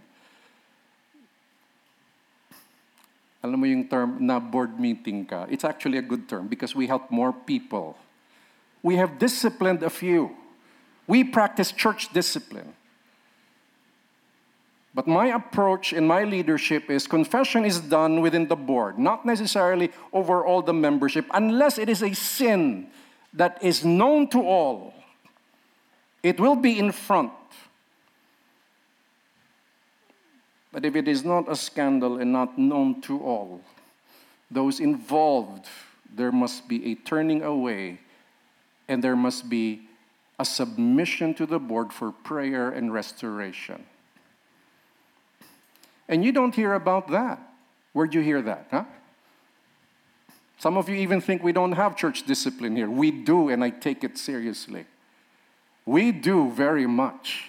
Alam 3.43 3.59
mo 3.59 3.65
yung 3.65 3.87
term 3.87 4.17
na 4.19 4.39
board 4.39 4.79
meeting 4.79 5.25
ka, 5.25 5.45
it's 5.49 5.63
actually 5.63 5.97
a 5.97 6.01
good 6.01 6.27
term 6.27 6.47
because 6.47 6.75
we 6.75 6.87
help 6.87 7.09
more 7.11 7.31
people. 7.31 7.95
We 8.81 8.95
have 8.95 9.19
disciplined 9.19 9.83
a 9.83 9.89
few. 9.89 10.35
We 11.07 11.23
practice 11.23 11.71
church 11.71 12.11
discipline. 12.13 12.73
But 14.93 15.07
my 15.07 15.27
approach 15.27 15.93
in 15.93 16.07
my 16.07 16.23
leadership 16.23 16.89
is 16.89 17.07
confession 17.07 17.65
is 17.65 17.79
done 17.79 18.19
within 18.19 18.47
the 18.47 18.55
board, 18.55 18.97
not 18.97 19.25
necessarily 19.25 19.91
over 20.11 20.43
all 20.43 20.61
the 20.61 20.73
membership, 20.73 21.25
unless 21.33 21.77
it 21.77 21.87
is 21.87 22.01
a 22.01 22.13
sin 22.13 22.87
that 23.33 23.63
is 23.63 23.85
known 23.85 24.27
to 24.29 24.41
all. 24.41 24.93
It 26.23 26.39
will 26.39 26.55
be 26.55 26.79
in 26.79 26.91
front. 26.91 27.31
But 30.71 30.83
if 30.83 30.95
it 30.95 31.07
is 31.07 31.23
not 31.23 31.49
a 31.49 31.55
scandal 31.55 32.17
and 32.17 32.31
not 32.31 32.57
known 32.57 33.01
to 33.01 33.19
all, 33.21 33.61
those 34.49 34.79
involved, 34.79 35.67
there 36.13 36.31
must 36.31 36.67
be 36.67 36.91
a 36.91 36.95
turning 36.95 37.43
away 37.43 37.99
and 38.87 39.03
there 39.03 39.15
must 39.15 39.49
be 39.49 39.86
a 40.39 40.45
submission 40.45 41.33
to 41.35 41.45
the 41.45 41.59
board 41.59 41.91
for 41.91 42.11
prayer 42.11 42.69
and 42.69 42.93
restoration. 42.93 43.85
And 46.07 46.23
you 46.23 46.31
don't 46.31 46.53
hear 46.53 46.73
about 46.73 47.09
that. 47.09 47.39
Where'd 47.93 48.13
you 48.13 48.21
hear 48.21 48.41
that, 48.43 48.67
huh? 48.69 48.85
Some 50.59 50.77
of 50.77 50.89
you 50.89 50.95
even 50.95 51.21
think 51.21 51.43
we 51.43 51.51
don't 51.51 51.73
have 51.73 51.95
church 51.95 52.23
discipline 52.23 52.75
here. 52.75 52.89
We 52.89 53.11
do, 53.11 53.49
and 53.49 53.63
I 53.63 53.69
take 53.69 54.03
it 54.03 54.17
seriously. 54.17 54.85
We 55.85 56.11
do 56.11 56.51
very 56.51 56.87
much. 56.87 57.45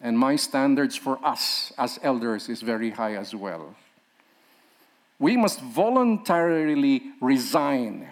And 0.00 0.18
my 0.18 0.36
standards 0.36 0.96
for 0.96 1.24
us 1.24 1.72
as 1.78 1.98
elders 2.02 2.48
is 2.48 2.60
very 2.60 2.90
high 2.90 3.14
as 3.14 3.34
well. 3.34 3.74
We 5.18 5.36
must 5.36 5.60
voluntarily 5.60 7.02
resign 7.20 8.08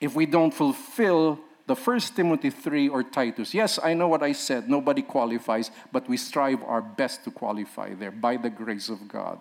if 0.00 0.14
we 0.14 0.26
don't 0.26 0.52
fulfill 0.52 1.38
the 1.66 1.76
First 1.76 2.16
Timothy 2.16 2.50
3 2.50 2.88
or 2.88 3.02
Titus. 3.02 3.52
Yes, 3.52 3.78
I 3.82 3.92
know 3.92 4.08
what 4.08 4.22
I 4.22 4.32
said. 4.32 4.70
Nobody 4.70 5.02
qualifies, 5.02 5.70
but 5.92 6.08
we 6.08 6.16
strive 6.16 6.62
our 6.64 6.80
best 6.80 7.24
to 7.24 7.30
qualify 7.30 7.94
there 7.94 8.10
by 8.10 8.38
the 8.38 8.48
grace 8.48 8.88
of 8.88 9.06
God. 9.06 9.38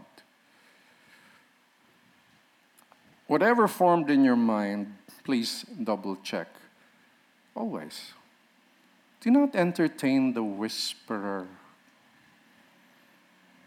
Whatever 3.27 3.67
formed 3.67 4.09
in 4.09 4.23
your 4.23 4.35
mind, 4.35 4.93
please 5.23 5.65
double 5.83 6.17
check. 6.17 6.47
Always. 7.55 8.11
Do 9.21 9.31
not 9.31 9.55
entertain 9.55 10.33
the 10.33 10.43
whisperer. 10.43 11.47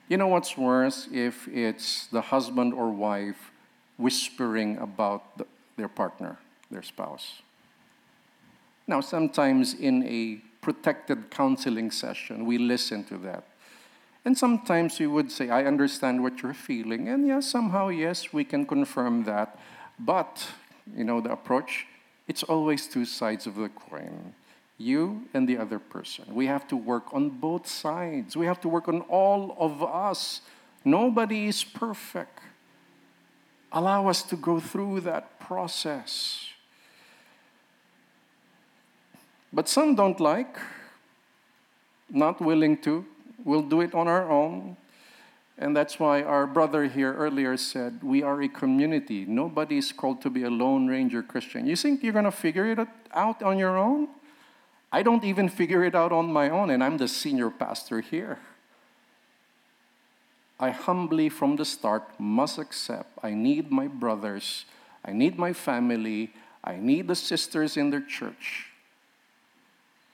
You 0.08 0.16
know 0.16 0.28
what's 0.28 0.56
worse 0.56 1.08
if 1.12 1.46
it's 1.48 2.06
the 2.06 2.20
husband 2.20 2.74
or 2.74 2.90
wife 2.90 3.52
whispering 3.96 4.78
about 4.78 5.38
the, 5.38 5.46
their 5.76 5.88
partner, 5.88 6.38
their 6.70 6.82
spouse. 6.82 7.42
Now, 8.86 9.00
sometimes 9.00 9.74
in 9.74 10.04
a 10.04 10.40
protected 10.60 11.30
counseling 11.30 11.90
session, 11.90 12.44
we 12.46 12.58
listen 12.58 13.04
to 13.04 13.18
that. 13.18 13.44
And 14.24 14.36
sometimes 14.36 14.98
we 14.98 15.06
would 15.06 15.30
say, 15.32 15.48
I 15.48 15.64
understand 15.64 16.22
what 16.22 16.42
you're 16.42 16.52
feeling. 16.52 17.08
And 17.08 17.26
yes, 17.26 17.50
somehow, 17.50 17.88
yes, 17.88 18.32
we 18.32 18.44
can 18.44 18.66
confirm 18.66 19.24
that. 19.24 19.58
But, 19.98 20.46
you 20.94 21.04
know, 21.04 21.20
the 21.20 21.32
approach, 21.32 21.86
it's 22.28 22.42
always 22.42 22.86
two 22.86 23.04
sides 23.04 23.46
of 23.46 23.54
the 23.54 23.68
coin. 23.68 24.34
you 24.80 25.28
and 25.34 25.46
the 25.46 25.58
other 25.58 25.78
person. 25.78 26.24
We 26.34 26.46
have 26.46 26.66
to 26.68 26.76
work 26.76 27.12
on 27.12 27.28
both 27.28 27.68
sides. 27.68 28.36
We 28.36 28.46
have 28.46 28.60
to 28.62 28.68
work 28.68 28.88
on 28.88 29.02
all 29.02 29.54
of 29.58 29.82
us. 29.82 30.40
Nobody 30.84 31.46
is 31.46 31.62
perfect. 31.62 32.40
Allow 33.70 34.08
us 34.08 34.22
to 34.24 34.36
go 34.36 34.58
through 34.58 35.02
that 35.02 35.38
process. 35.38 36.49
But 39.52 39.68
some 39.68 39.94
don't 39.94 40.20
like, 40.20 40.58
not 42.08 42.40
willing 42.40 42.76
to. 42.82 43.04
We'll 43.44 43.62
do 43.62 43.80
it 43.80 43.94
on 43.94 44.06
our 44.06 44.30
own. 44.30 44.76
And 45.58 45.76
that's 45.76 45.98
why 45.98 46.22
our 46.22 46.46
brother 46.46 46.84
here 46.86 47.12
earlier 47.14 47.56
said, 47.56 48.02
We 48.02 48.22
are 48.22 48.40
a 48.40 48.48
community. 48.48 49.26
Nobody 49.26 49.78
is 49.78 49.92
called 49.92 50.22
to 50.22 50.30
be 50.30 50.44
a 50.44 50.50
Lone 50.50 50.86
Ranger 50.86 51.22
Christian. 51.22 51.66
You 51.66 51.76
think 51.76 52.02
you're 52.02 52.12
going 52.12 52.24
to 52.24 52.30
figure 52.30 52.70
it 52.70 52.78
out 53.12 53.42
on 53.42 53.58
your 53.58 53.76
own? 53.76 54.08
I 54.92 55.02
don't 55.02 55.22
even 55.24 55.48
figure 55.48 55.84
it 55.84 55.94
out 55.94 56.12
on 56.12 56.32
my 56.32 56.48
own, 56.48 56.70
and 56.70 56.82
I'm 56.82 56.96
the 56.96 57.08
senior 57.08 57.50
pastor 57.50 58.00
here. 58.00 58.38
I 60.58 60.70
humbly, 60.70 61.28
from 61.28 61.56
the 61.56 61.64
start, 61.64 62.18
must 62.18 62.58
accept 62.58 63.18
I 63.22 63.32
need 63.32 63.70
my 63.70 63.86
brothers, 63.86 64.64
I 65.04 65.12
need 65.12 65.38
my 65.38 65.52
family, 65.52 66.32
I 66.62 66.76
need 66.76 67.08
the 67.08 67.14
sisters 67.14 67.76
in 67.76 67.90
their 67.90 68.02
church 68.02 68.69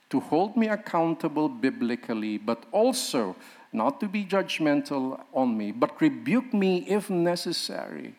to 0.09 0.19
hold 0.19 0.55
me 0.55 0.67
accountable 0.67 1.49
biblically, 1.49 2.37
but 2.37 2.65
also 2.71 3.35
not 3.73 3.99
to 3.99 4.07
be 4.07 4.23
judgmental 4.23 5.21
on 5.33 5.57
me, 5.57 5.71
but 5.71 5.99
rebuke 6.01 6.53
me 6.53 6.85
if 6.87 7.09
necessary. 7.09 8.15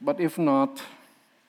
But 0.00 0.20
if 0.20 0.38
not, 0.38 0.80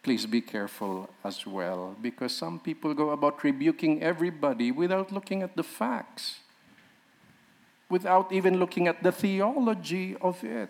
please 0.02 0.26
be 0.26 0.42
careful 0.42 1.10
as 1.24 1.46
well, 1.46 1.96
because 2.02 2.34
some 2.34 2.60
people 2.60 2.94
go 2.94 3.12
about 3.12 3.44
rebuking 3.44 4.02
everybody 4.02 4.72
without 4.72 5.12
looking 5.12 5.44
at 5.44 5.56
the 5.56 5.64
facts, 5.64 6.40
without 7.90 8.32
even 8.32 8.58
looking 8.58 8.88
at 8.88 9.04
the 9.04 9.12
theology 9.12 10.16
of 10.22 10.44
it. 10.44 10.70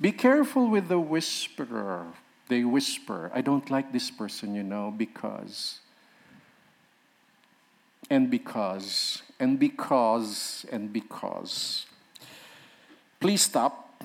Be 0.00 0.10
careful 0.10 0.68
with 0.68 0.88
the 0.88 0.98
whisperer. 0.98 2.06
They 2.48 2.64
whisper, 2.64 3.30
I 3.34 3.40
don't 3.40 3.70
like 3.70 3.92
this 3.92 4.10
person, 4.10 4.54
you 4.54 4.62
know, 4.62 4.92
because 4.96 5.80
and 8.12 8.30
because, 8.30 9.22
and 9.40 9.58
because, 9.58 10.66
and 10.70 10.92
because. 10.92 11.86
Please 13.20 13.40
stop. 13.40 14.04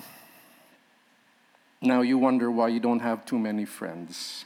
Now 1.82 2.02
you 2.02 2.18
wonder 2.18 2.50
why 2.50 2.70
you 2.70 2.80
don't 2.80 3.02
have 3.02 3.26
too 3.26 3.38
many 3.38 3.66
friends. 3.66 4.46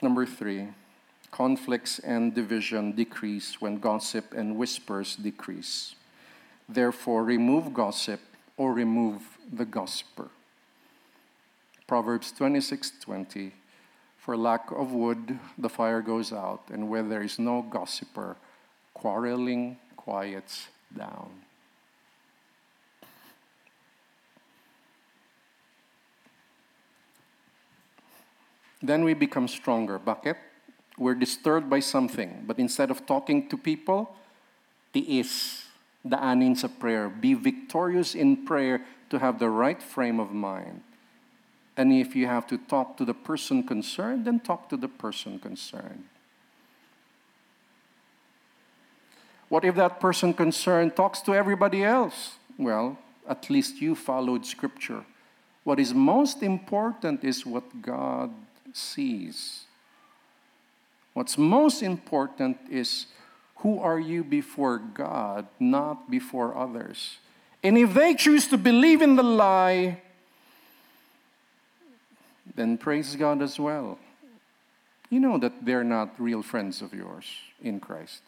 Number 0.00 0.24
three, 0.24 0.68
conflicts 1.30 1.98
and 1.98 2.34
division 2.34 2.92
decrease 2.92 3.60
when 3.60 3.78
gossip 3.78 4.32
and 4.32 4.56
whispers 4.56 5.16
decrease. 5.16 5.94
Therefore, 6.66 7.24
remove 7.24 7.74
gossip 7.74 8.20
or 8.56 8.72
remove 8.72 9.20
the 9.50 9.64
gossiper. 9.64 10.28
Proverbs 11.86 12.32
26 12.32 12.92
20. 13.00 13.52
For 14.18 14.36
lack 14.36 14.70
of 14.70 14.92
wood, 14.92 15.38
the 15.58 15.68
fire 15.68 16.00
goes 16.00 16.32
out, 16.32 16.62
and 16.72 16.88
where 16.88 17.02
there 17.02 17.22
is 17.22 17.40
no 17.40 17.62
gossiper, 17.62 18.36
quarreling 18.94 19.78
quiets 19.96 20.68
down. 20.96 21.42
Then 28.80 29.04
we 29.04 29.14
become 29.14 29.48
stronger. 29.48 29.98
Bakit? 29.98 30.36
We're 30.98 31.14
disturbed 31.14 31.70
by 31.70 31.80
something, 31.80 32.44
but 32.46 32.58
instead 32.58 32.90
of 32.90 33.06
talking 33.06 33.48
to 33.48 33.56
people, 33.56 34.14
the 34.92 35.20
is, 35.20 35.26
tiis, 35.26 35.64
daanin 36.06 36.56
sa 36.56 36.68
prayer. 36.68 37.08
Be 37.08 37.34
victorious 37.34 38.14
in 38.14 38.44
prayer 38.44 38.84
to 39.12 39.18
have 39.18 39.38
the 39.38 39.50
right 39.50 39.82
frame 39.82 40.18
of 40.18 40.32
mind. 40.32 40.80
And 41.76 41.92
if 41.92 42.16
you 42.16 42.26
have 42.26 42.46
to 42.46 42.56
talk 42.56 42.96
to 42.96 43.04
the 43.04 43.12
person 43.12 43.62
concerned, 43.62 44.24
then 44.24 44.40
talk 44.40 44.70
to 44.70 44.76
the 44.78 44.88
person 44.88 45.38
concerned. 45.38 46.04
What 49.50 49.66
if 49.66 49.74
that 49.74 50.00
person 50.00 50.32
concerned 50.32 50.96
talks 50.96 51.20
to 51.22 51.34
everybody 51.34 51.84
else? 51.84 52.36
Well, 52.56 52.96
at 53.28 53.50
least 53.50 53.82
you 53.82 53.94
followed 53.94 54.46
Scripture. 54.46 55.04
What 55.62 55.78
is 55.78 55.92
most 55.92 56.42
important 56.42 57.22
is 57.22 57.44
what 57.44 57.82
God 57.82 58.30
sees. 58.72 59.64
What's 61.12 61.36
most 61.36 61.82
important 61.82 62.56
is 62.70 63.06
who 63.56 63.78
are 63.78 64.00
you 64.00 64.24
before 64.24 64.78
God, 64.78 65.48
not 65.60 66.10
before 66.10 66.56
others. 66.56 67.18
And 67.62 67.78
if 67.78 67.94
they 67.94 68.14
choose 68.14 68.48
to 68.48 68.58
believe 68.58 69.02
in 69.02 69.16
the 69.16 69.22
lie, 69.22 70.02
then 72.54 72.76
praise 72.76 73.14
God 73.16 73.40
as 73.40 73.58
well. 73.58 73.98
You 75.10 75.20
know 75.20 75.38
that 75.38 75.64
they're 75.64 75.84
not 75.84 76.18
real 76.18 76.42
friends 76.42 76.82
of 76.82 76.92
yours 76.92 77.26
in 77.62 77.80
Christ. 77.80 78.22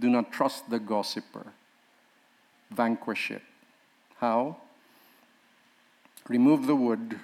Do 0.00 0.08
not 0.08 0.32
trust 0.32 0.70
the 0.70 0.78
gossiper. 0.78 1.52
Vanquish 2.70 3.30
it. 3.30 3.42
How? 4.18 4.56
Remove 6.28 6.66
the 6.66 6.74
wood. 6.74 7.20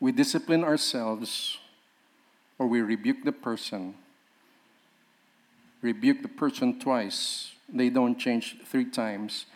We 0.00 0.12
discipline 0.12 0.64
ourselves, 0.64 1.58
or 2.58 2.66
we 2.66 2.80
rebuke 2.80 3.24
the 3.24 3.32
person. 3.32 3.94
Rebuke 5.82 6.22
the 6.22 6.28
person 6.28 6.80
twice. 6.80 7.52
They 7.68 7.90
don't 7.90 8.18
change 8.18 8.56
three 8.64 8.84
times. 8.84 9.46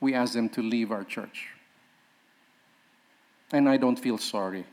We 0.00 0.14
ask 0.14 0.34
them 0.34 0.48
to 0.50 0.62
leave 0.62 0.90
our 0.90 1.04
church 1.04 1.48
and 3.52 3.68
I 3.68 3.76
don't 3.76 3.98
feel 3.98 4.18
sorry. 4.18 4.64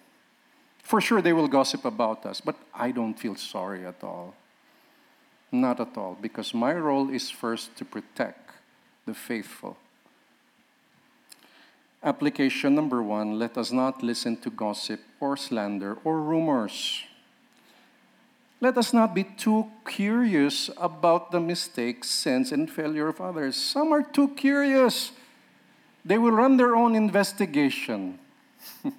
For 0.81 0.99
sure, 0.99 1.21
they 1.21 1.33
will 1.33 1.47
gossip 1.47 1.85
about 1.85 2.25
us, 2.25 2.41
but 2.41 2.55
I 2.73 2.91
don't 2.91 3.13
feel 3.13 3.35
sorry 3.35 3.85
at 3.85 4.03
all. 4.03 4.33
Not 5.51 5.79
at 5.79 5.97
all, 5.97 6.17
because 6.19 6.53
my 6.53 6.73
role 6.73 7.09
is 7.09 7.29
first 7.29 7.75
to 7.77 7.85
protect 7.85 8.51
the 9.05 9.13
faithful. 9.13 9.77
Application 12.03 12.75
number 12.75 13.01
one 13.01 13.39
let 13.39 13.57
us 13.57 13.71
not 13.71 14.03
listen 14.03 14.35
to 14.37 14.49
gossip 14.49 14.99
or 15.21 15.37
slander 15.37 15.97
or 16.03 16.19
rumors. 16.19 17.03
Let 18.63 18.77
us 18.77 18.93
not 18.93 19.13
be 19.13 19.25
too 19.25 19.69
curious 19.85 20.69
about 20.77 21.31
the 21.31 21.41
mistakes, 21.41 22.09
sins, 22.09 22.53
and 22.53 22.71
failure 22.71 23.09
of 23.09 23.19
others. 23.19 23.57
Some 23.57 23.91
are 23.91 24.01
too 24.01 24.29
curious. 24.35 25.11
They 26.05 26.17
will 26.17 26.31
run 26.31 26.55
their 26.55 26.73
own 26.73 26.95
investigation. 26.95 28.19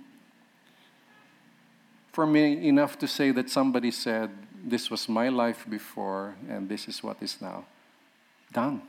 For 2.12 2.26
me, 2.26 2.68
enough 2.68 2.98
to 2.98 3.08
say 3.08 3.30
that 3.30 3.48
somebody 3.48 3.90
said, 3.90 4.28
This 4.62 4.90
was 4.90 5.08
my 5.08 5.30
life 5.30 5.64
before, 5.66 6.34
and 6.46 6.68
this 6.68 6.86
is 6.86 7.02
what 7.02 7.22
is 7.22 7.40
now. 7.40 7.64
Done. 8.52 8.82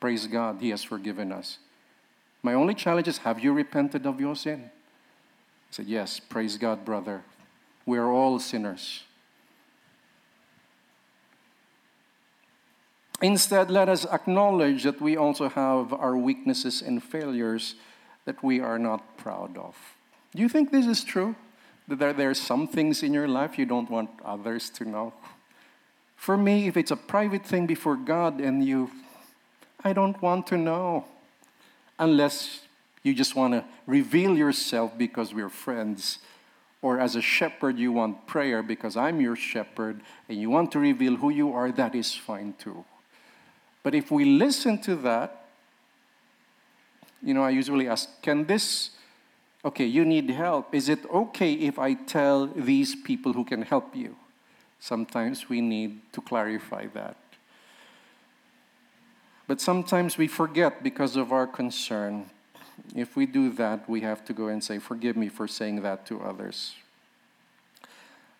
Praise 0.00 0.26
God, 0.26 0.56
He 0.58 0.70
has 0.70 0.82
forgiven 0.82 1.30
us. 1.30 1.58
My 2.42 2.54
only 2.54 2.74
challenge 2.74 3.06
is 3.06 3.18
Have 3.18 3.38
you 3.38 3.52
repented 3.52 4.04
of 4.04 4.20
your 4.20 4.34
sin? 4.34 4.64
I 4.64 5.70
said, 5.70 5.86
Yes, 5.86 6.18
praise 6.18 6.56
God, 6.56 6.84
brother. 6.84 7.22
We 7.86 7.96
are 7.96 8.10
all 8.10 8.40
sinners. 8.40 9.04
Instead, 13.22 13.70
let 13.70 13.88
us 13.88 14.04
acknowledge 14.06 14.82
that 14.82 15.00
we 15.00 15.16
also 15.16 15.48
have 15.48 15.92
our 15.92 16.16
weaknesses 16.16 16.82
and 16.82 17.02
failures 17.02 17.76
that 18.26 18.42
we 18.42 18.60
are 18.60 18.78
not 18.78 19.16
proud 19.16 19.56
of. 19.56 19.74
Do 20.34 20.42
you 20.42 20.48
think 20.48 20.70
this 20.70 20.86
is 20.86 21.02
true? 21.02 21.34
That 21.88 22.16
there, 22.16 22.30
are 22.30 22.34
some 22.34 22.66
things 22.66 23.02
in 23.02 23.14
your 23.14 23.28
life 23.28 23.58
you 23.58 23.64
don't 23.64 23.88
want 23.88 24.10
others 24.24 24.68
to 24.70 24.84
know? 24.84 25.14
For 26.16 26.36
me, 26.36 26.66
if 26.66 26.76
it's 26.76 26.90
a 26.90 26.96
private 26.96 27.46
thing 27.46 27.66
before 27.66 27.96
God 27.96 28.40
and 28.40 28.62
you, 28.64 28.90
I 29.82 29.92
don't 29.92 30.20
want 30.20 30.46
to 30.48 30.58
know. 30.58 31.04
Unless 31.98 32.62
you 33.02 33.14
just 33.14 33.34
want 33.34 33.54
to 33.54 33.64
reveal 33.86 34.36
yourself 34.36 34.98
because 34.98 35.32
we're 35.32 35.48
friends. 35.48 36.18
Or 36.82 37.00
as 37.00 37.16
a 37.16 37.22
shepherd, 37.22 37.78
you 37.78 37.92
want 37.92 38.26
prayer 38.26 38.62
because 38.62 38.96
I'm 38.96 39.20
your 39.20 39.36
shepherd 39.36 40.02
and 40.28 40.38
you 40.38 40.50
want 40.50 40.72
to 40.72 40.78
reveal 40.78 41.16
who 41.16 41.30
you 41.30 41.52
are, 41.52 41.72
that 41.72 41.94
is 41.94 42.14
fine 42.14 42.54
too. 42.58 42.84
But 43.86 43.94
if 43.94 44.10
we 44.10 44.24
listen 44.24 44.78
to 44.78 44.96
that, 44.96 45.44
you 47.22 47.32
know, 47.32 47.44
I 47.44 47.50
usually 47.50 47.86
ask, 47.86 48.20
can 48.20 48.44
this 48.44 48.90
okay, 49.64 49.84
you 49.84 50.04
need 50.04 50.28
help. 50.30 50.74
Is 50.74 50.88
it 50.88 51.08
okay 51.08 51.52
if 51.52 51.78
I 51.78 51.94
tell 51.94 52.48
these 52.48 52.96
people 52.96 53.32
who 53.32 53.44
can 53.44 53.62
help 53.62 53.94
you? 53.94 54.16
Sometimes 54.80 55.48
we 55.48 55.60
need 55.60 56.00
to 56.14 56.20
clarify 56.20 56.86
that. 56.94 57.16
But 59.46 59.60
sometimes 59.60 60.18
we 60.18 60.26
forget 60.26 60.82
because 60.82 61.14
of 61.14 61.30
our 61.30 61.46
concern. 61.46 62.26
if 62.96 63.14
we 63.14 63.24
do 63.24 63.50
that, 63.50 63.88
we 63.88 64.00
have 64.00 64.24
to 64.24 64.32
go 64.32 64.48
and 64.48 64.64
say, 64.64 64.80
Forgive 64.80 65.16
me 65.16 65.28
for 65.28 65.46
saying 65.46 65.82
that 65.82 66.06
to 66.06 66.20
others. 66.22 66.74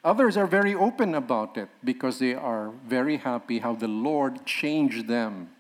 Others 0.05 0.37
are 0.37 0.47
very 0.47 0.75
open 0.75 1.15
about 1.15 1.57
it 1.57 1.69
because 1.83 2.19
they 2.19 2.35
are 2.35 2.71
very 2.87 3.17
happy 3.17 3.59
how 3.59 3.75
the 3.75 3.89
Lord 3.89 4.47
changed 4.47 5.09
them. 5.09 5.51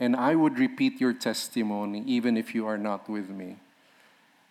And 0.00 0.16
I 0.16 0.34
would 0.34 0.58
repeat 0.58 1.00
your 1.00 1.12
testimony 1.12 2.02
even 2.06 2.36
if 2.36 2.54
you 2.54 2.66
are 2.66 2.78
not 2.78 3.08
with 3.08 3.28
me. 3.28 3.60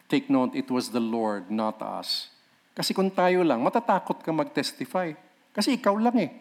Take 0.07 0.29
note, 0.29 0.53
it 0.53 0.69
was 0.69 0.89
the 0.89 1.01
Lord, 1.01 1.49
not 1.49 1.81
us. 1.81 2.29
Kasi 2.77 2.93
kung 2.93 3.09
tayo 3.09 3.41
lang, 3.41 3.65
matatakot 3.65 4.21
ka 4.21 4.31
mag-testify. 4.31 5.13
Kasi 5.53 5.77
ikaw 5.77 5.97
lang 5.97 6.17
eh. 6.17 6.31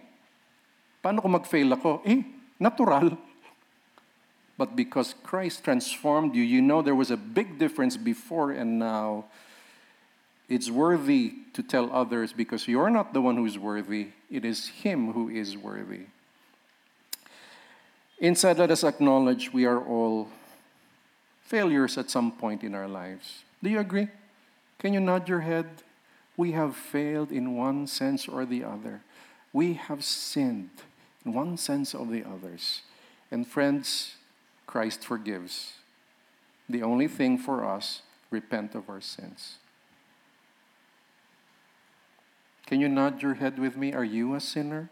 Paano 1.01 1.25
kung 1.25 1.33
mag-fail 1.33 1.73
ako? 1.73 2.05
Eh, 2.05 2.25
natural. 2.61 3.17
But 4.59 4.75
because 4.75 5.15
Christ 5.23 5.63
transformed 5.65 6.35
you, 6.35 6.43
you 6.43 6.61
know 6.61 6.83
there 6.83 6.99
was 6.99 7.15
a 7.15 7.17
big 7.17 7.57
difference 7.57 7.97
before 7.97 8.51
and 8.51 8.79
now. 8.79 9.25
It's 10.49 10.71
worthy 10.71 11.35
to 11.53 11.63
tell 11.63 11.93
others 11.93 12.33
because 12.33 12.67
you're 12.67 12.91
not 12.91 13.13
the 13.13 13.21
one 13.21 13.37
who's 13.37 13.59
worthy, 13.59 14.09
it 14.31 14.45
is 14.45 14.69
Him 14.69 15.13
who 15.13 15.29
is 15.29 15.57
worthy. 15.57 16.07
Inside, 18.19 18.59
let 18.59 18.71
us 18.71 18.83
acknowledge 18.83 19.53
we 19.53 19.65
are 19.65 19.81
all 19.81 20.29
failures 21.43 21.97
at 21.97 22.11
some 22.11 22.33
point 22.33 22.65
in 22.65 22.75
our 22.75 22.89
lives. 22.89 23.45
Do 23.63 23.71
you 23.71 23.79
agree? 23.79 24.09
Can 24.79 24.93
you 24.93 25.01
nod 25.01 25.29
your 25.29 25.41
head? 25.41 25.67
We 26.37 26.53
have 26.53 26.77
failed 26.77 27.31
in 27.31 27.57
one 27.57 27.87
sense 27.87 28.29
or 28.29 28.45
the 28.47 28.65
other. 28.65 29.03
We 29.53 29.75
have 29.75 30.05
sinned 30.05 30.71
in 31.25 31.33
one 31.33 31.57
sense 31.57 31.95
or 31.95 32.07
the 32.07 32.25
others. 32.25 32.83
And 33.31 33.47
friends, 33.47 34.15
Christ 34.67 35.05
forgives. 35.05 35.73
The 36.69 36.83
only 36.83 37.09
thing 37.09 37.39
for 37.39 37.65
us, 37.65 38.03
repent 38.31 38.75
of 38.75 38.89
our 38.89 39.01
sins. 39.01 39.57
Can 42.69 42.83
you 42.83 42.89
nod 42.91 43.23
your 43.23 43.33
head 43.33 43.59
with 43.59 43.79
me? 43.79 43.95
Are 43.95 44.05
you 44.05 44.35
a 44.35 44.41
sinner? 44.41 44.91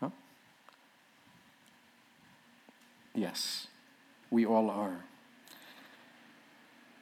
Huh? 0.00 0.08
Yes, 3.14 3.66
we 4.30 4.46
all 4.46 4.70
are. 4.70 5.04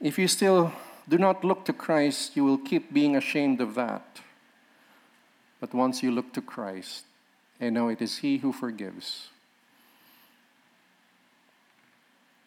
If 0.00 0.18
you 0.18 0.26
still 0.26 0.72
do 1.08 1.16
not 1.16 1.44
look 1.44 1.64
to 1.66 1.72
Christ, 1.72 2.34
you 2.34 2.44
will 2.44 2.58
keep 2.58 2.92
being 2.92 3.14
ashamed 3.14 3.60
of 3.60 3.76
that. 3.76 4.18
But 5.60 5.72
once 5.72 6.02
you 6.02 6.10
look 6.10 6.32
to 6.32 6.40
Christ, 6.40 7.04
and 7.60 7.76
know 7.76 7.86
it 7.88 8.02
is 8.02 8.18
He 8.18 8.38
who 8.38 8.52
forgives, 8.52 9.28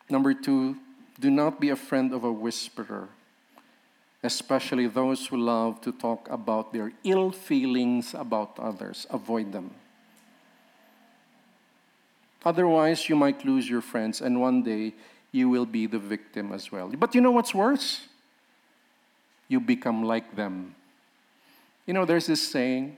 Number 0.10 0.34
two, 0.34 0.76
do 1.18 1.32
not 1.32 1.62
be 1.62 1.70
a 1.70 1.78
friend 1.78 2.12
of 2.12 2.26
a 2.26 2.32
whisperer, 2.34 3.08
especially 4.24 4.88
those 4.88 5.28
who 5.28 5.38
love 5.38 5.82
to 5.82 5.92
talk 5.92 6.30
about 6.30 6.74
their 6.74 6.92
ill 7.04 7.32
feelings 7.32 8.14
about 8.14 8.58
others. 8.60 9.08
Avoid 9.10 9.52
them. 9.52 9.72
Otherwise, 12.44 13.08
you 13.10 13.16
might 13.16 13.46
lose 13.46 13.70
your 13.70 13.82
friends, 13.82 14.22
and 14.22 14.42
one 14.42 14.64
day 14.64 14.94
you 15.32 15.50
will 15.50 15.66
be 15.66 15.86
the 15.86 16.00
victim 16.00 16.52
as 16.52 16.72
well. 16.72 16.88
But 16.90 17.16
you 17.16 17.22
know 17.22 17.32
what's 17.32 17.54
worse? 17.54 18.08
You 19.48 19.60
become 19.60 20.04
like 20.04 20.36
them. 20.36 20.76
You 21.86 21.94
know, 21.94 22.06
there's 22.06 22.28
this 22.28 22.42
saying 22.42 22.98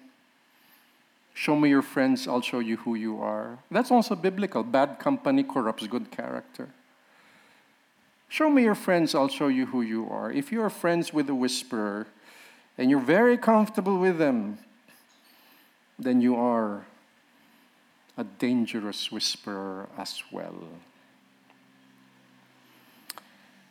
show 1.34 1.56
me 1.56 1.70
your 1.70 1.82
friends, 1.82 2.28
I'll 2.28 2.42
show 2.42 2.60
you 2.60 2.78
who 2.78 2.96
you 2.96 3.22
are. 3.22 3.58
That's 3.72 3.92
also 3.92 4.16
biblical. 4.16 4.64
Bad 4.64 5.00
company 5.00 5.44
corrupts 5.44 5.88
good 5.88 6.12
character. 6.12 6.70
Show 8.28 8.50
me 8.50 8.64
your 8.64 8.76
friends, 8.76 9.14
I'll 9.14 9.28
show 9.28 9.48
you 9.48 9.68
who 9.68 9.82
you 9.82 10.10
are. 10.10 10.32
If 10.32 10.52
you 10.52 10.62
are 10.64 10.70
friends 10.70 11.14
with 11.14 11.30
a 11.30 11.36
whisperer 11.36 12.08
and 12.78 12.90
you're 12.90 13.00
very 13.00 13.38
comfortable 13.38 13.98
with 14.00 14.18
them, 14.18 14.58
then 16.00 16.22
you 16.22 16.36
are 16.36 16.86
a 18.18 18.24
dangerous 18.24 19.12
whisperer 19.12 19.90
as 19.98 20.22
well. 20.32 20.56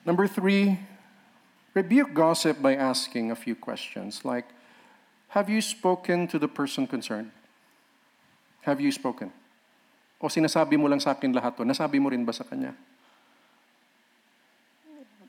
Number 0.04 0.26
three, 0.26 0.78
rebuke 1.74 2.14
gossip 2.14 2.60
by 2.60 2.74
asking 2.74 3.30
a 3.30 3.36
few 3.36 3.54
questions 3.54 4.24
like, 4.24 4.46
Have 5.28 5.48
you 5.48 5.60
spoken 5.60 6.26
to 6.28 6.38
the 6.38 6.48
person 6.48 6.86
concerned? 6.86 7.30
Have 8.62 8.80
you 8.80 8.90
spoken? 8.92 9.32
O 10.22 10.26
sinasabi 10.26 10.78
mo 10.78 10.86
lang 10.86 11.02
sa 11.02 11.14
akin 11.14 11.34
lahat 11.34 11.58
to, 11.58 11.66
nasabi 11.66 11.98
mo 11.98 12.10
rin 12.10 12.22
ba 12.22 12.34
sa 12.34 12.46
kanya? 12.46 12.74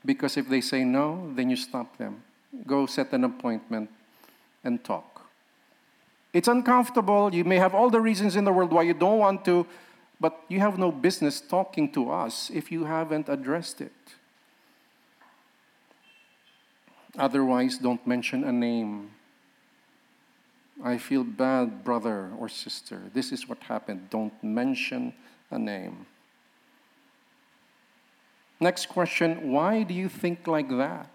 Because 0.04 0.36
if 0.36 0.48
they 0.48 0.60
say 0.60 0.84
no, 0.84 1.32
then 1.34 1.50
you 1.50 1.56
stop 1.56 1.96
them. 1.96 2.22
Go 2.66 2.86
set 2.86 3.12
an 3.12 3.24
appointment 3.24 3.90
and 4.62 4.82
talk. 4.84 5.26
It's 6.32 6.48
uncomfortable. 6.48 7.34
You 7.34 7.44
may 7.44 7.56
have 7.56 7.74
all 7.74 7.90
the 7.90 8.00
reasons 8.00 8.36
in 8.36 8.44
the 8.44 8.52
world 8.52 8.72
why 8.72 8.82
you 8.82 8.94
don't 8.94 9.18
want 9.18 9.44
to, 9.44 9.66
but 10.20 10.40
you 10.48 10.60
have 10.60 10.78
no 10.78 10.90
business 10.90 11.40
talking 11.40 11.90
to 11.92 12.10
us 12.10 12.50
if 12.52 12.70
you 12.72 12.84
haven't 12.84 13.28
addressed 13.28 13.80
it. 13.80 13.92
Otherwise, 17.16 17.78
don't 17.78 18.04
mention 18.06 18.42
a 18.42 18.52
name. 18.52 19.10
I 20.82 20.98
feel 20.98 21.22
bad, 21.22 21.84
brother 21.84 22.30
or 22.38 22.48
sister. 22.48 23.02
This 23.14 23.30
is 23.30 23.48
what 23.48 23.58
happened. 23.62 24.10
Don't 24.10 24.34
mention 24.42 25.14
a 25.50 25.58
name. 25.58 26.06
Next 28.60 28.88
question 28.88 29.50
why 29.52 29.82
do 29.82 29.94
you 29.94 30.08
think 30.08 30.46
like 30.46 30.68
that? 30.68 31.10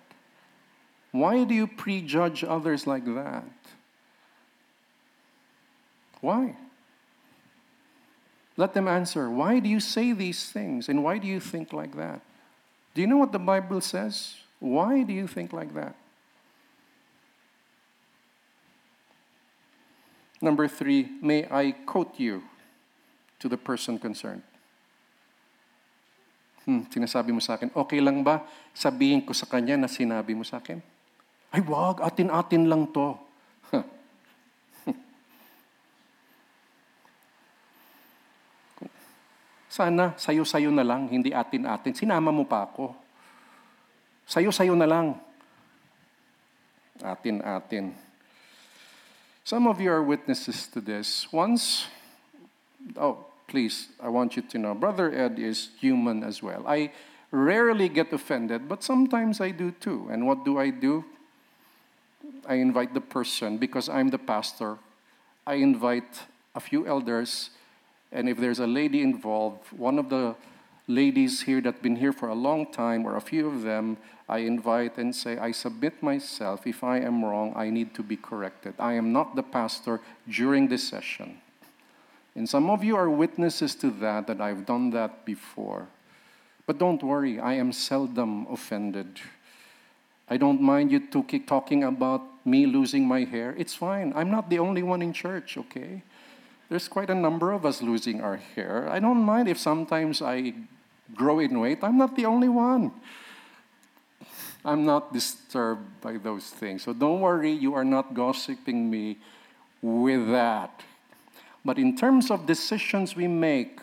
Why 1.12 1.44
do 1.44 1.56
you 1.56 1.68
prejudge 1.68 2.44
others 2.44 2.86
like 2.86 3.06
that? 3.06 3.46
Why? 6.22 6.56
Let 8.58 8.74
them 8.74 8.88
answer. 8.88 9.30
Why 9.30 9.60
do 9.60 9.70
you 9.70 9.80
say 9.80 10.12
these 10.12 10.52
things? 10.52 10.90
And 10.90 11.04
why 11.04 11.18
do 11.18 11.28
you 11.28 11.40
think 11.40 11.72
like 11.72 11.96
that? 11.96 12.22
Do 12.94 13.02
you 13.02 13.08
know 13.08 13.18
what 13.18 13.32
the 13.32 13.40
Bible 13.40 13.80
says? 13.82 14.36
Why 14.60 15.04
do 15.04 15.14
you 15.14 15.28
think 15.28 15.54
like 15.54 15.74
that? 15.76 15.96
Number 20.42 20.68
three, 20.68 21.10
may 21.22 21.48
I 21.50 21.72
quote 21.72 22.20
you 22.20 22.44
to 23.40 23.50
the 23.50 23.58
person 23.58 23.98
concerned. 23.98 24.44
Hmm, 26.70 26.86
sinasabi 26.86 27.34
mo 27.34 27.42
sa 27.42 27.58
akin, 27.58 27.74
okay 27.74 27.98
lang 27.98 28.22
ba 28.22 28.46
sabihin 28.78 29.26
ko 29.26 29.34
sa 29.34 29.50
kanya 29.50 29.74
na 29.74 29.90
sinabi 29.90 30.38
mo 30.38 30.46
sa 30.46 30.62
akin? 30.62 30.78
Ay, 31.50 31.66
wag, 31.66 31.98
atin-atin 32.06 32.70
lang 32.70 32.86
to. 32.94 33.18
Sana 39.82 40.14
sayo-sayo 40.14 40.70
na 40.70 40.86
lang, 40.86 41.10
hindi 41.10 41.34
atin-atin. 41.34 41.98
Sinama 41.98 42.30
mo 42.30 42.46
pa 42.46 42.70
ako. 42.70 42.94
Sayo-sayo 44.30 44.78
na 44.78 44.86
lang. 44.86 45.18
Atin-atin. 47.02 47.98
Some 49.42 49.66
of 49.66 49.82
you 49.82 49.90
are 49.90 50.06
witnesses 50.06 50.70
to 50.70 50.78
this. 50.78 51.26
Once, 51.34 51.90
oh, 52.94 53.29
please, 53.50 53.90
I 54.00 54.08
want 54.08 54.36
you 54.36 54.44
to 54.44 54.58
know, 54.58 54.74
Brother 54.74 55.12
Ed 55.14 55.40
is 55.40 55.70
human 55.80 56.24
as 56.24 56.42
well. 56.42 56.64
I 56.66 56.92
rarely 57.32 57.90
get 57.90 58.14
offended, 58.14 58.70
but 58.70 58.84
sometimes 58.84 59.42
I 59.42 59.52
do 59.52 59.72
too. 59.72 60.08
And 60.10 60.26
what 60.26 60.46
do 60.46 60.58
I 60.58 60.70
do? 60.70 61.04
I 62.48 62.56
invite 62.56 62.94
the 62.94 63.02
person, 63.02 63.58
because 63.58 63.90
I'm 63.90 64.10
the 64.10 64.18
pastor, 64.18 64.78
I 65.46 65.56
invite 65.56 66.28
a 66.56 66.60
few 66.60 66.88
elders, 66.88 67.50
and 68.12 68.30
if 68.30 68.38
there's 68.38 68.60
a 68.60 68.68
lady 68.68 69.02
involved, 69.02 69.66
one 69.72 70.00
of 70.00 70.10
the 70.10 70.36
ladies 70.88 71.42
here 71.42 71.62
that's 71.62 71.82
been 71.82 71.96
here 71.96 72.14
for 72.14 72.30
a 72.30 72.36
long 72.36 72.72
time, 72.72 73.06
or 73.06 73.16
a 73.16 73.22
few 73.22 73.48
of 73.48 73.62
them, 73.62 73.98
I 74.28 74.40
invite 74.40 74.98
and 74.98 75.16
say, 75.16 75.38
I 75.38 75.52
submit 75.52 76.02
myself. 76.04 76.66
If 76.68 76.84
I 76.84 77.00
am 77.00 77.26
wrong, 77.26 77.54
I 77.56 77.70
need 77.70 77.94
to 77.96 78.04
be 78.04 78.16
corrected. 78.16 78.74
I 78.78 78.94
am 78.94 79.12
not 79.12 79.36
the 79.36 79.44
pastor 79.44 80.02
during 80.28 80.68
this 80.68 80.88
session. 80.88 81.42
And 82.36 82.48
some 82.48 82.70
of 82.70 82.84
you 82.84 82.96
are 82.96 83.10
witnesses 83.10 83.76
to 83.76 83.92
that, 84.00 84.28
that 84.28 84.40
I've 84.40 84.66
done 84.66 84.92
that 84.92 85.26
before. 85.26 85.88
But 86.66 86.78
don't 86.78 87.02
worry, 87.02 87.40
I 87.40 87.54
am 87.54 87.72
seldom 87.72 88.46
offended. 88.48 89.20
I 90.30 90.38
don't 90.38 90.62
mind 90.62 90.92
you 90.92 91.00
talking 91.40 91.84
about 91.84 92.22
me 92.46 92.68
losing 92.68 93.08
my 93.08 93.24
hair. 93.24 93.56
It's 93.58 93.74
fine. 93.74 94.14
I'm 94.16 94.30
not 94.30 94.50
the 94.50 94.60
only 94.60 94.84
one 94.84 95.02
in 95.02 95.12
church, 95.12 95.58
okay? 95.58 96.04
There's 96.70 96.88
quite 96.88 97.10
a 97.10 97.16
number 97.16 97.52
of 97.52 97.66
us 97.66 97.82
losing 97.82 98.22
our 98.22 98.38
hair. 98.38 98.88
I 98.90 99.00
don't 99.00 99.24
mind 99.24 99.50
if 99.50 99.58
sometimes 99.58 100.22
I 100.22 100.54
grow 101.16 101.40
in 101.40 101.60
weight. 101.60 101.80
I'm 101.82 101.98
not 101.98 102.16
the 102.16 102.26
only 102.26 102.50
one. 102.50 102.92
I'm 104.64 104.86
not 104.86 105.12
disturbed 105.12 106.02
by 106.02 106.18
those 106.18 106.46
things. 106.46 106.84
So 106.84 106.94
don't 106.94 107.22
worry, 107.22 107.52
you 107.52 107.74
are 107.74 107.86
not 107.86 108.14
gossiping 108.14 108.90
me 108.92 109.18
with 109.82 110.30
that. 110.30 110.84
But 111.70 111.78
in 111.78 111.96
terms 111.96 112.32
of 112.32 112.48
decisions 112.48 113.16
we 113.16 113.28
make, 113.28 113.80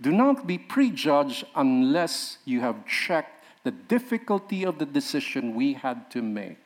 Do 0.00 0.10
not 0.10 0.46
be 0.46 0.56
prejudged 0.56 1.44
unless 1.54 2.38
you 2.46 2.62
have 2.62 2.86
checked 2.86 3.44
the 3.62 3.70
difficulty 3.70 4.64
of 4.64 4.78
the 4.78 4.86
decision 4.86 5.54
we 5.54 5.74
had 5.74 6.10
to 6.12 6.22
make. 6.22 6.56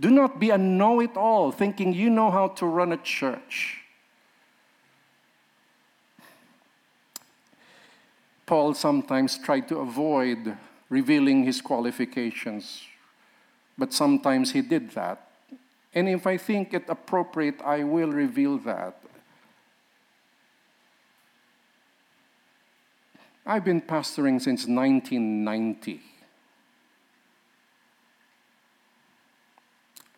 Do 0.00 0.10
not 0.10 0.40
be 0.40 0.50
a 0.50 0.58
know 0.58 0.98
it 0.98 1.16
all, 1.16 1.52
thinking 1.52 1.92
you 1.92 2.10
know 2.10 2.32
how 2.32 2.48
to 2.48 2.66
run 2.66 2.90
a 2.90 2.96
church. 2.96 3.82
Paul 8.46 8.74
sometimes 8.74 9.38
tried 9.38 9.68
to 9.68 9.78
avoid 9.78 10.56
revealing 10.90 11.44
his 11.44 11.60
qualifications, 11.60 12.82
but 13.76 13.92
sometimes 13.92 14.50
he 14.50 14.60
did 14.60 14.90
that. 14.90 15.27
And 15.94 16.08
if 16.08 16.26
I 16.26 16.36
think 16.36 16.74
it 16.74 16.84
appropriate, 16.88 17.60
I 17.62 17.84
will 17.84 18.12
reveal 18.12 18.58
that. 18.58 19.00
I've 23.46 23.64
been 23.64 23.80
pastoring 23.80 24.40
since 24.40 24.66
1990. 24.66 26.02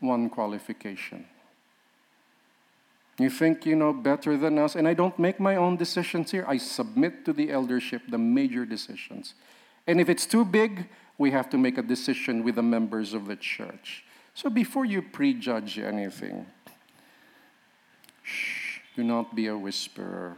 One 0.00 0.28
qualification. 0.28 1.26
You 3.18 3.30
think 3.30 3.66
you 3.66 3.76
know 3.76 3.92
better 3.92 4.36
than 4.36 4.58
us, 4.58 4.74
and 4.74 4.88
I 4.88 4.94
don't 4.94 5.16
make 5.18 5.38
my 5.38 5.54
own 5.54 5.76
decisions 5.76 6.30
here. 6.30 6.44
I 6.48 6.56
submit 6.56 7.24
to 7.26 7.32
the 7.32 7.52
eldership 7.52 8.02
the 8.08 8.18
major 8.18 8.64
decisions. 8.64 9.34
And 9.86 10.00
if 10.00 10.08
it's 10.08 10.26
too 10.26 10.44
big, 10.44 10.88
we 11.18 11.30
have 11.30 11.50
to 11.50 11.58
make 11.58 11.76
a 11.78 11.82
decision 11.82 12.42
with 12.42 12.54
the 12.54 12.62
members 12.62 13.12
of 13.12 13.26
the 13.26 13.36
church. 13.36 14.04
So 14.34 14.50
before 14.50 14.84
you 14.84 15.02
prejudge 15.02 15.78
anything, 15.78 16.46
shh, 18.22 18.80
do 18.96 19.04
not 19.04 19.34
be 19.34 19.48
a 19.48 19.56
whisperer. 19.56 20.36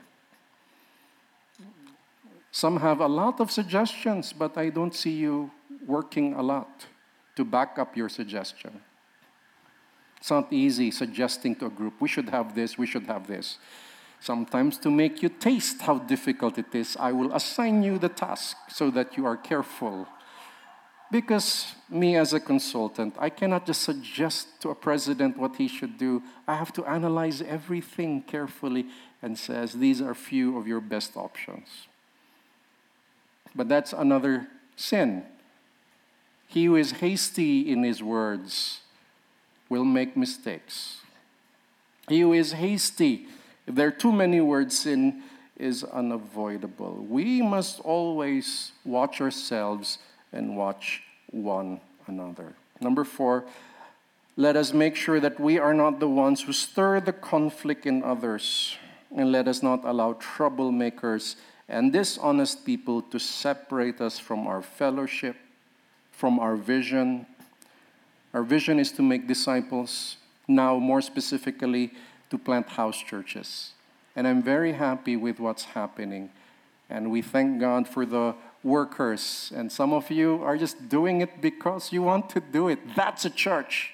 Some 2.51 2.81
have 2.81 3.01
a 3.01 3.09
lot 3.09 3.41
of 3.41 3.51
suggestions, 3.51 4.33
but 4.33 4.59
I 4.59 4.69
don't 4.69 4.95
see 4.95 5.13
you 5.13 5.51
working 5.87 6.35
a 6.35 6.43
lot 6.43 6.87
to 7.37 7.45
back 7.45 7.79
up 7.79 7.97
your 7.97 8.09
suggestion. 8.09 8.83
It's 10.19 10.31
not 10.31 10.53
easy 10.53 10.91
suggesting 10.91 11.57
to 11.57 11.67
a 11.67 11.71
group, 11.71 11.95
we 12.01 12.09
should 12.09 12.29
have 12.29 12.55
this, 12.55 12.79
we 12.79 12.87
should 12.87 13.07
have 13.07 13.27
this. 13.27 13.59
Sometimes, 14.21 14.79
to 14.79 14.91
make 14.91 15.21
you 15.21 15.29
taste 15.29 15.83
how 15.83 15.99
difficult 15.99 16.57
it 16.57 16.73
is, 16.75 16.97
I 17.01 17.11
will 17.11 17.33
assign 17.35 17.83
you 17.83 17.99
the 17.99 18.09
task 18.09 18.57
so 18.69 18.89
that 18.91 19.17
you 19.17 19.27
are 19.27 19.37
careful. 19.37 20.07
Because, 21.13 21.75
me 21.91 22.17
as 22.17 22.33
a 22.33 22.41
consultant, 22.41 23.15
I 23.19 23.29
cannot 23.29 23.67
just 23.67 23.83
suggest 23.83 24.49
to 24.63 24.71
a 24.71 24.75
president 24.75 25.37
what 25.37 25.57
he 25.57 25.69
should 25.69 25.99
do. 25.99 26.23
I 26.49 26.57
have 26.57 26.73
to 26.73 26.87
analyze 26.87 27.43
everything 27.43 28.23
carefully 28.23 28.87
and 29.21 29.39
says, 29.39 29.75
these 29.75 30.01
are 30.01 30.15
few 30.15 30.57
of 30.57 30.67
your 30.67 30.81
best 30.81 31.15
options. 31.15 31.87
But 33.55 33.69
that's 33.69 33.93
another 33.93 34.49
sin. 34.75 35.25
He 36.47 36.65
who 36.65 36.77
is 36.77 36.93
hasty 36.93 37.71
in 37.71 37.83
his 37.83 38.03
words 38.03 38.81
will 39.69 39.85
make 39.85 40.17
mistakes. 40.17 41.03
He 42.09 42.21
who 42.21 42.33
is 42.33 42.53
hasty, 42.53 43.27
if 43.67 43.75
there 43.75 43.89
are 43.89 43.91
too 43.91 44.13
many 44.13 44.41
words, 44.41 44.79
sin 44.79 45.23
is 45.59 45.85
unavoidable. 45.85 47.05
We 47.07 47.43
must 47.43 47.81
always 47.81 48.73
watch 48.83 49.21
ourselves 49.21 49.99
and 50.33 50.57
watch 50.57 51.03
one 51.31 51.81
another. 52.07 52.55
Number 52.81 53.05
four, 53.05 53.45
let 54.37 54.57
us 54.57 54.73
make 54.73 54.97
sure 54.97 55.21
that 55.21 55.39
we 55.39 55.59
are 55.59 55.75
not 55.75 56.01
the 56.01 56.09
ones 56.09 56.43
who 56.43 56.53
stir 56.53 57.01
the 57.01 57.13
conflict 57.13 57.87
in 57.87 58.03
others, 58.03 58.77
and 59.15 59.31
let 59.31 59.47
us 59.47 59.63
not 59.63 59.85
allow 59.85 60.15
troublemakers 60.15 61.37
and 61.69 61.93
dishonest 61.93 62.65
people 62.65 63.03
to 63.03 63.19
separate 63.19 64.01
us 64.01 64.19
from 64.19 64.47
our 64.47 64.63
fellowship, 64.63 65.37
from 66.11 66.39
our 66.39 66.57
vision. 66.57 67.27
Our 68.35 68.43
vision 68.43 68.79
is 68.79 68.91
to 68.93 69.03
make 69.03 69.29
disciples, 69.29 70.17
now 70.49 70.79
more 70.79 71.03
specifically, 71.03 71.93
to 72.31 72.39
plant 72.39 72.69
house 72.69 72.99
churches. 72.99 73.73
And 74.17 74.27
I'm 74.27 74.43
very 74.43 74.73
happy 74.73 75.17
with 75.17 75.39
what's 75.41 75.65
happening. 75.65 76.31
And 76.89 77.11
we 77.11 77.23
thank 77.23 77.61
God 77.61 77.87
for 77.87 78.05
the 78.05 78.35
workers. 78.63 79.53
And 79.55 79.71
some 79.71 79.93
of 79.93 80.11
you 80.11 80.43
are 80.43 80.57
just 80.57 80.89
doing 80.89 81.21
it 81.21 81.41
because 81.41 81.93
you 81.93 82.03
want 82.03 82.31
to 82.31 82.41
do 82.41 82.69
it. 82.69 82.79
That's 82.95 83.25
a 83.25 83.31
church. 83.31 83.93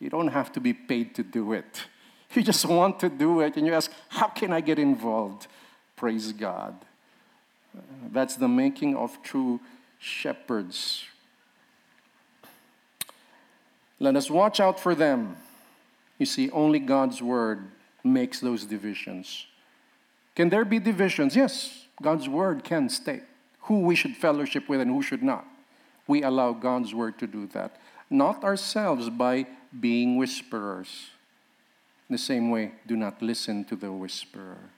You 0.00 0.10
don't 0.10 0.28
have 0.28 0.52
to 0.52 0.60
be 0.60 0.72
paid 0.72 1.14
to 1.16 1.22
do 1.22 1.52
it. 1.52 1.84
You 2.34 2.42
just 2.42 2.64
want 2.64 2.98
to 3.00 3.10
do 3.10 3.40
it, 3.40 3.58
and 3.58 3.66
you 3.66 3.74
ask, 3.74 3.90
How 4.08 4.28
can 4.28 4.54
I 4.54 4.62
get 4.62 4.78
involved? 4.78 5.48
Praise 5.96 6.32
God. 6.32 6.74
That's 8.10 8.36
the 8.36 8.48
making 8.48 8.96
of 8.96 9.22
true 9.22 9.60
shepherds. 9.98 11.04
Let 14.00 14.16
us 14.16 14.30
watch 14.30 14.60
out 14.60 14.80
for 14.80 14.94
them. 14.94 15.36
You 16.18 16.24
see, 16.24 16.48
only 16.52 16.78
God's 16.78 17.20
word 17.20 17.70
makes 18.02 18.40
those 18.40 18.64
divisions. 18.64 19.46
Can 20.34 20.48
there 20.48 20.64
be 20.64 20.78
divisions? 20.78 21.36
Yes, 21.36 21.84
God's 22.00 22.30
word 22.30 22.64
can 22.64 22.88
state 22.88 23.24
who 23.62 23.80
we 23.80 23.94
should 23.94 24.16
fellowship 24.16 24.68
with 24.68 24.80
and 24.80 24.90
who 24.90 25.02
should 25.02 25.22
not. 25.22 25.46
We 26.06 26.22
allow 26.22 26.52
God's 26.52 26.94
word 26.94 27.18
to 27.18 27.26
do 27.26 27.46
that, 27.48 27.76
not 28.10 28.44
ourselves 28.44 29.08
by 29.08 29.46
being 29.78 30.16
whisperers. 30.16 31.10
In 32.08 32.14
the 32.14 32.18
same 32.18 32.50
way, 32.50 32.72
do 32.86 32.96
not 32.96 33.22
listen 33.22 33.64
to 33.66 33.76
the 33.76 33.92
whisperer. 33.92 34.70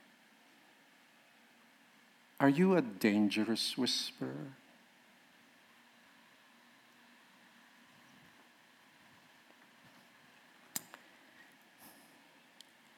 Are 2.38 2.48
you 2.48 2.76
a 2.76 2.82
dangerous 2.82 3.78
whisperer? 3.78 4.52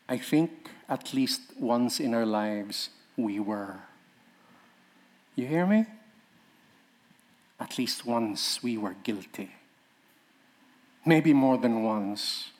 I 0.08 0.18
think 0.18 0.70
at 0.88 1.12
least 1.14 1.42
once 1.58 2.00
in 2.00 2.14
our 2.14 2.26
lives 2.26 2.90
we 3.16 3.40
were. 3.40 3.80
You 5.36 5.46
hear 5.46 5.66
me? 5.66 5.84
At 7.60 7.78
least 7.78 8.06
once 8.06 8.62
we 8.62 8.76
were 8.76 8.96
guilty. 9.02 9.50
Maybe 11.04 11.32
more 11.32 11.58
than 11.58 11.82
once. 11.82 12.50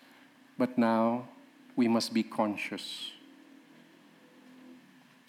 But 0.58 0.78
now 0.78 1.28
we 1.74 1.88
must 1.88 2.14
be 2.14 2.22
conscious. 2.22 3.12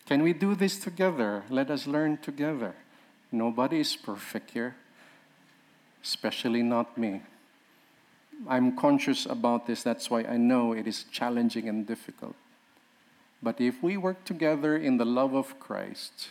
Can 0.05 0.23
we 0.23 0.33
do 0.33 0.55
this 0.55 0.79
together? 0.79 1.43
Let 1.49 1.69
us 1.71 1.87
learn 1.87 2.17
together. 2.17 2.75
Nobody 3.31 3.81
is 3.81 3.95
perfect 3.95 4.51
here, 4.51 4.75
especially 6.01 6.63
not 6.63 6.97
me. 6.97 7.21
I'm 8.47 8.77
conscious 8.77 9.25
about 9.25 9.67
this, 9.67 9.83
that's 9.83 10.09
why 10.09 10.23
I 10.23 10.37
know 10.37 10.71
it 10.71 10.87
is 10.87 11.03
challenging 11.11 11.67
and 11.67 11.85
difficult. 11.85 12.35
But 13.43 13.59
if 13.59 13.83
we 13.83 13.97
work 13.97 14.23
together 14.23 14.77
in 14.77 14.97
the 14.97 15.05
love 15.05 15.33
of 15.33 15.59
Christ, 15.59 16.29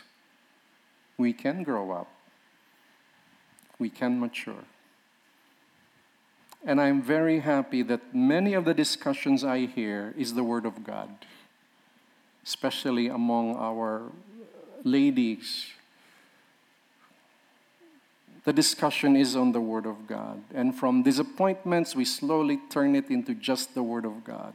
we 1.17 1.33
can 1.33 1.63
grow 1.63 1.91
up, 1.91 2.07
we 3.79 3.89
can 3.89 4.19
mature. 4.19 4.65
And 6.65 6.81
I'm 6.81 7.01
very 7.01 7.39
happy 7.39 7.83
that 7.83 8.13
many 8.13 8.53
of 8.53 8.65
the 8.65 8.73
discussions 8.73 9.43
I 9.43 9.67
hear 9.67 10.13
is 10.17 10.33
the 10.33 10.43
Word 10.43 10.65
of 10.65 10.83
God 10.83 11.09
especially 12.47 13.07
among 13.07 13.57
our 13.57 14.03
ladies. 14.85 15.67
The 18.45 18.53
discussion 18.53 19.17
is 19.17 19.35
on 19.35 19.51
the 19.51 19.59
Word 19.59 19.85
of 19.85 20.07
God. 20.07 20.41
And 20.55 20.73
from 20.73 21.03
disappointments, 21.03 21.93
we 21.93 22.05
slowly 22.05 22.61
turn 22.69 22.95
it 22.95 23.09
into 23.09 23.33
just 23.33 23.75
the 23.75 23.83
Word 23.83 24.05
of 24.05 24.23
God. 24.23 24.53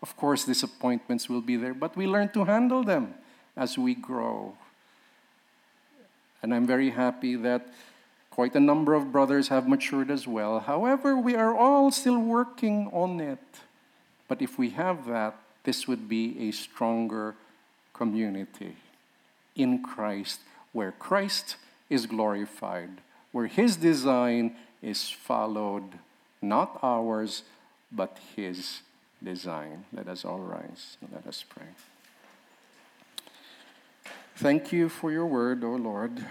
Of 0.00 0.16
course, 0.16 0.44
disappointments 0.44 1.28
will 1.28 1.40
be 1.40 1.56
there, 1.56 1.74
but 1.74 1.96
we 1.96 2.06
learn 2.06 2.28
to 2.34 2.44
handle 2.44 2.84
them 2.84 3.14
as 3.56 3.76
we 3.76 3.96
grow. 3.96 4.54
And 6.42 6.54
I'm 6.54 6.66
very 6.66 6.90
happy 6.90 7.36
that 7.36 7.66
quite 8.30 8.54
a 8.54 8.60
number 8.60 8.94
of 8.94 9.12
brothers 9.12 9.48
have 9.48 9.68
matured 9.68 10.10
as 10.10 10.28
well. 10.28 10.60
However, 10.60 11.16
we 11.16 11.34
are 11.34 11.56
all 11.56 11.90
still 11.90 12.18
working 12.18 12.90
on 12.92 13.20
it. 13.20 13.38
But 14.28 14.42
if 14.42 14.58
we 14.58 14.70
have 14.70 15.06
that, 15.06 15.36
this 15.64 15.88
would 15.88 16.08
be 16.08 16.48
a 16.48 16.52
stronger 16.52 17.34
community 17.94 18.76
in 19.54 19.82
Christ, 19.82 20.40
where 20.72 20.92
Christ 20.92 21.56
is 21.88 22.06
glorified, 22.06 23.00
where 23.32 23.46
His 23.46 23.76
design 23.76 24.56
is 24.82 25.08
followed, 25.08 25.98
not 26.42 26.78
ours, 26.82 27.42
but 27.90 28.18
His 28.36 28.80
design. 29.22 29.86
Let 29.92 30.08
us 30.08 30.24
all 30.24 30.40
rise 30.40 30.98
and 31.00 31.10
let 31.12 31.26
us 31.26 31.44
pray. 31.48 31.72
Thank 34.36 34.70
you 34.70 34.90
for 34.90 35.10
your 35.10 35.24
word, 35.24 35.64
O 35.64 35.68
oh 35.68 35.76
Lord. 35.76 36.22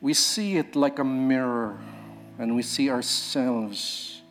We 0.00 0.14
see 0.14 0.56
it 0.56 0.74
like 0.74 0.98
a 0.98 1.04
mirror, 1.04 1.78
and 2.38 2.56
we 2.56 2.62
see 2.62 2.88
ourselves 2.88 4.22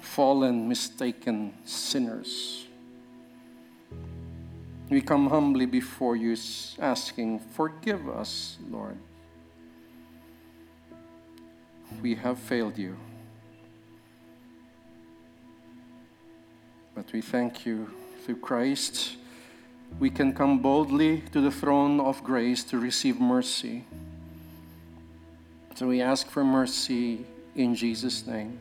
fallen, 0.00 0.68
mistaken 0.68 1.54
sinners. 1.64 2.66
We 4.90 5.00
come 5.00 5.30
humbly 5.30 5.66
before 5.66 6.16
you, 6.16 6.36
asking, 6.80 7.38
Forgive 7.38 8.08
us, 8.08 8.58
Lord. 8.68 8.98
We 12.02 12.16
have 12.16 12.40
failed 12.40 12.76
you. 12.76 12.96
But 16.96 17.12
we 17.12 17.20
thank 17.20 17.64
you 17.64 17.88
through 18.24 18.38
Christ. 18.38 19.17
We 19.98 20.10
can 20.10 20.32
come 20.32 20.60
boldly 20.60 21.22
to 21.32 21.40
the 21.40 21.50
throne 21.50 22.00
of 22.00 22.22
grace 22.22 22.62
to 22.64 22.78
receive 22.78 23.20
mercy. 23.20 23.84
So 25.74 25.86
we 25.86 26.00
ask 26.00 26.28
for 26.28 26.44
mercy 26.44 27.24
in 27.54 27.74
Jesus' 27.74 28.26
name 28.26 28.60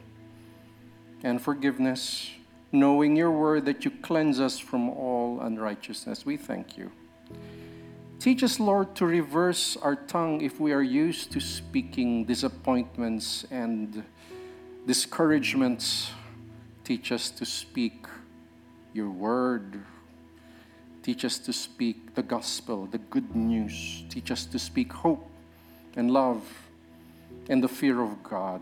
and 1.24 1.42
forgiveness, 1.42 2.32
knowing 2.72 3.16
your 3.16 3.32
word 3.32 3.66
that 3.66 3.86
you 3.86 3.92
cleanse 3.92 4.40
us 4.40 4.60
from 4.60 4.90
all 4.90 5.40
unrighteousness. 5.42 6.26
We 6.26 6.38
thank 6.38 6.78
you. 6.78 6.92
Teach 8.20 8.44
us, 8.44 8.60
Lord, 8.60 8.96
to 8.96 9.06
reverse 9.06 9.78
our 9.78 9.96
tongue 9.96 10.42
if 10.42 10.60
we 10.60 10.74
are 10.74 10.82
used 10.82 11.32
to 11.34 11.40
speaking 11.40 12.26
disappointments 12.26 13.46
and 13.52 14.04
discouragements. 14.86 16.12
Teach 16.84 17.12
us 17.12 17.30
to 17.30 17.46
speak 17.46 18.08
your 18.94 19.10
word. 19.10 19.84
Teach 21.08 21.24
us 21.24 21.40
to 21.40 21.54
speak 21.54 22.16
the 22.16 22.22
gospel, 22.22 22.86
the 22.86 22.98
good 22.98 23.34
news. 23.34 24.04
Teach 24.10 24.30
us 24.30 24.44
to 24.44 24.60
speak 24.60 24.92
hope 24.92 25.26
and 25.96 26.12
love 26.12 26.44
and 27.48 27.64
the 27.64 27.70
fear 27.70 28.02
of 28.02 28.22
God. 28.22 28.60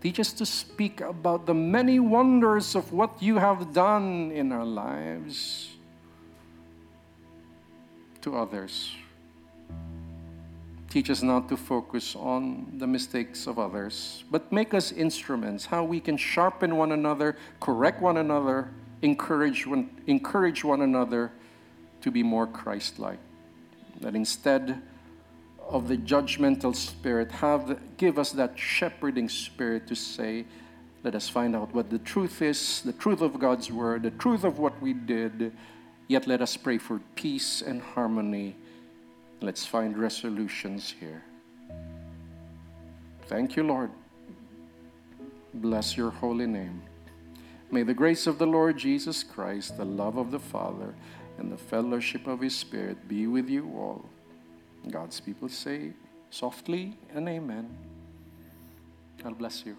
Teach 0.00 0.18
us 0.18 0.32
to 0.32 0.44
speak 0.44 1.00
about 1.00 1.46
the 1.46 1.54
many 1.54 2.00
wonders 2.00 2.74
of 2.74 2.92
what 2.92 3.22
you 3.22 3.36
have 3.36 3.72
done 3.72 4.32
in 4.32 4.50
our 4.50 4.64
lives 4.64 5.70
to 8.22 8.36
others. 8.36 8.90
Teach 10.90 11.10
us 11.10 11.22
not 11.22 11.48
to 11.48 11.56
focus 11.56 12.16
on 12.16 12.76
the 12.76 12.88
mistakes 12.88 13.46
of 13.46 13.60
others, 13.60 14.24
but 14.32 14.50
make 14.50 14.74
us 14.74 14.90
instruments, 14.90 15.66
how 15.66 15.84
we 15.84 16.00
can 16.00 16.16
sharpen 16.16 16.76
one 16.76 16.90
another, 16.90 17.36
correct 17.60 18.02
one 18.02 18.16
another, 18.16 18.68
encourage 19.06 19.66
one, 19.66 19.88
encourage 20.06 20.64
one 20.64 20.82
another 20.82 21.32
to 22.02 22.10
be 22.10 22.22
more 22.22 22.46
Christ 22.46 22.98
like. 22.98 23.18
That 24.00 24.14
instead, 24.14 24.82
of 25.68 25.88
the 25.88 25.96
judgmental 25.96 26.74
spirit 26.74 27.32
have 27.32 27.78
give 27.96 28.18
us 28.18 28.30
that 28.32 28.56
shepherding 28.56 29.28
spirit 29.28 29.86
to 29.88 29.96
say 29.96 30.44
let 31.02 31.14
us 31.16 31.28
find 31.28 31.56
out 31.56 31.74
what 31.74 31.90
the 31.90 31.98
truth 31.98 32.40
is 32.40 32.82
the 32.82 32.92
truth 32.92 33.20
of 33.20 33.38
god's 33.40 33.68
word 33.68 34.04
the 34.04 34.12
truth 34.12 34.44
of 34.44 34.58
what 34.58 34.80
we 34.80 34.92
did. 34.92 35.52
Yet 36.08 36.28
let 36.28 36.40
us 36.40 36.56
pray 36.56 36.78
for 36.78 37.00
peace 37.16 37.62
and 37.62 37.82
harmony. 37.82 38.54
Let's 39.40 39.66
find 39.66 39.98
resolutions 39.98 40.94
here. 41.00 41.24
Thank 43.26 43.56
you 43.56 43.64
lord. 43.64 43.90
Bless 45.52 45.96
your 45.96 46.10
holy 46.10 46.46
name 46.46 46.80
may 47.70 47.82
the 47.82 47.94
grace 47.94 48.26
of 48.26 48.38
the 48.38 48.46
lord 48.46 48.76
jesus 48.76 49.22
christ 49.22 49.76
the 49.76 49.84
love 49.84 50.16
of 50.16 50.30
the 50.30 50.38
father 50.38 50.94
and 51.38 51.52
the 51.52 51.56
fellowship 51.56 52.26
of 52.26 52.40
his 52.40 52.56
spirit 52.56 53.08
be 53.08 53.26
with 53.26 53.48
you 53.48 53.64
all 53.76 54.04
God's 54.90 55.18
people 55.18 55.48
say 55.48 55.92
softly 56.30 56.96
and 57.14 57.28
amen. 57.28 57.68
God 59.22 59.38
bless 59.38 59.66
you. 59.66 59.76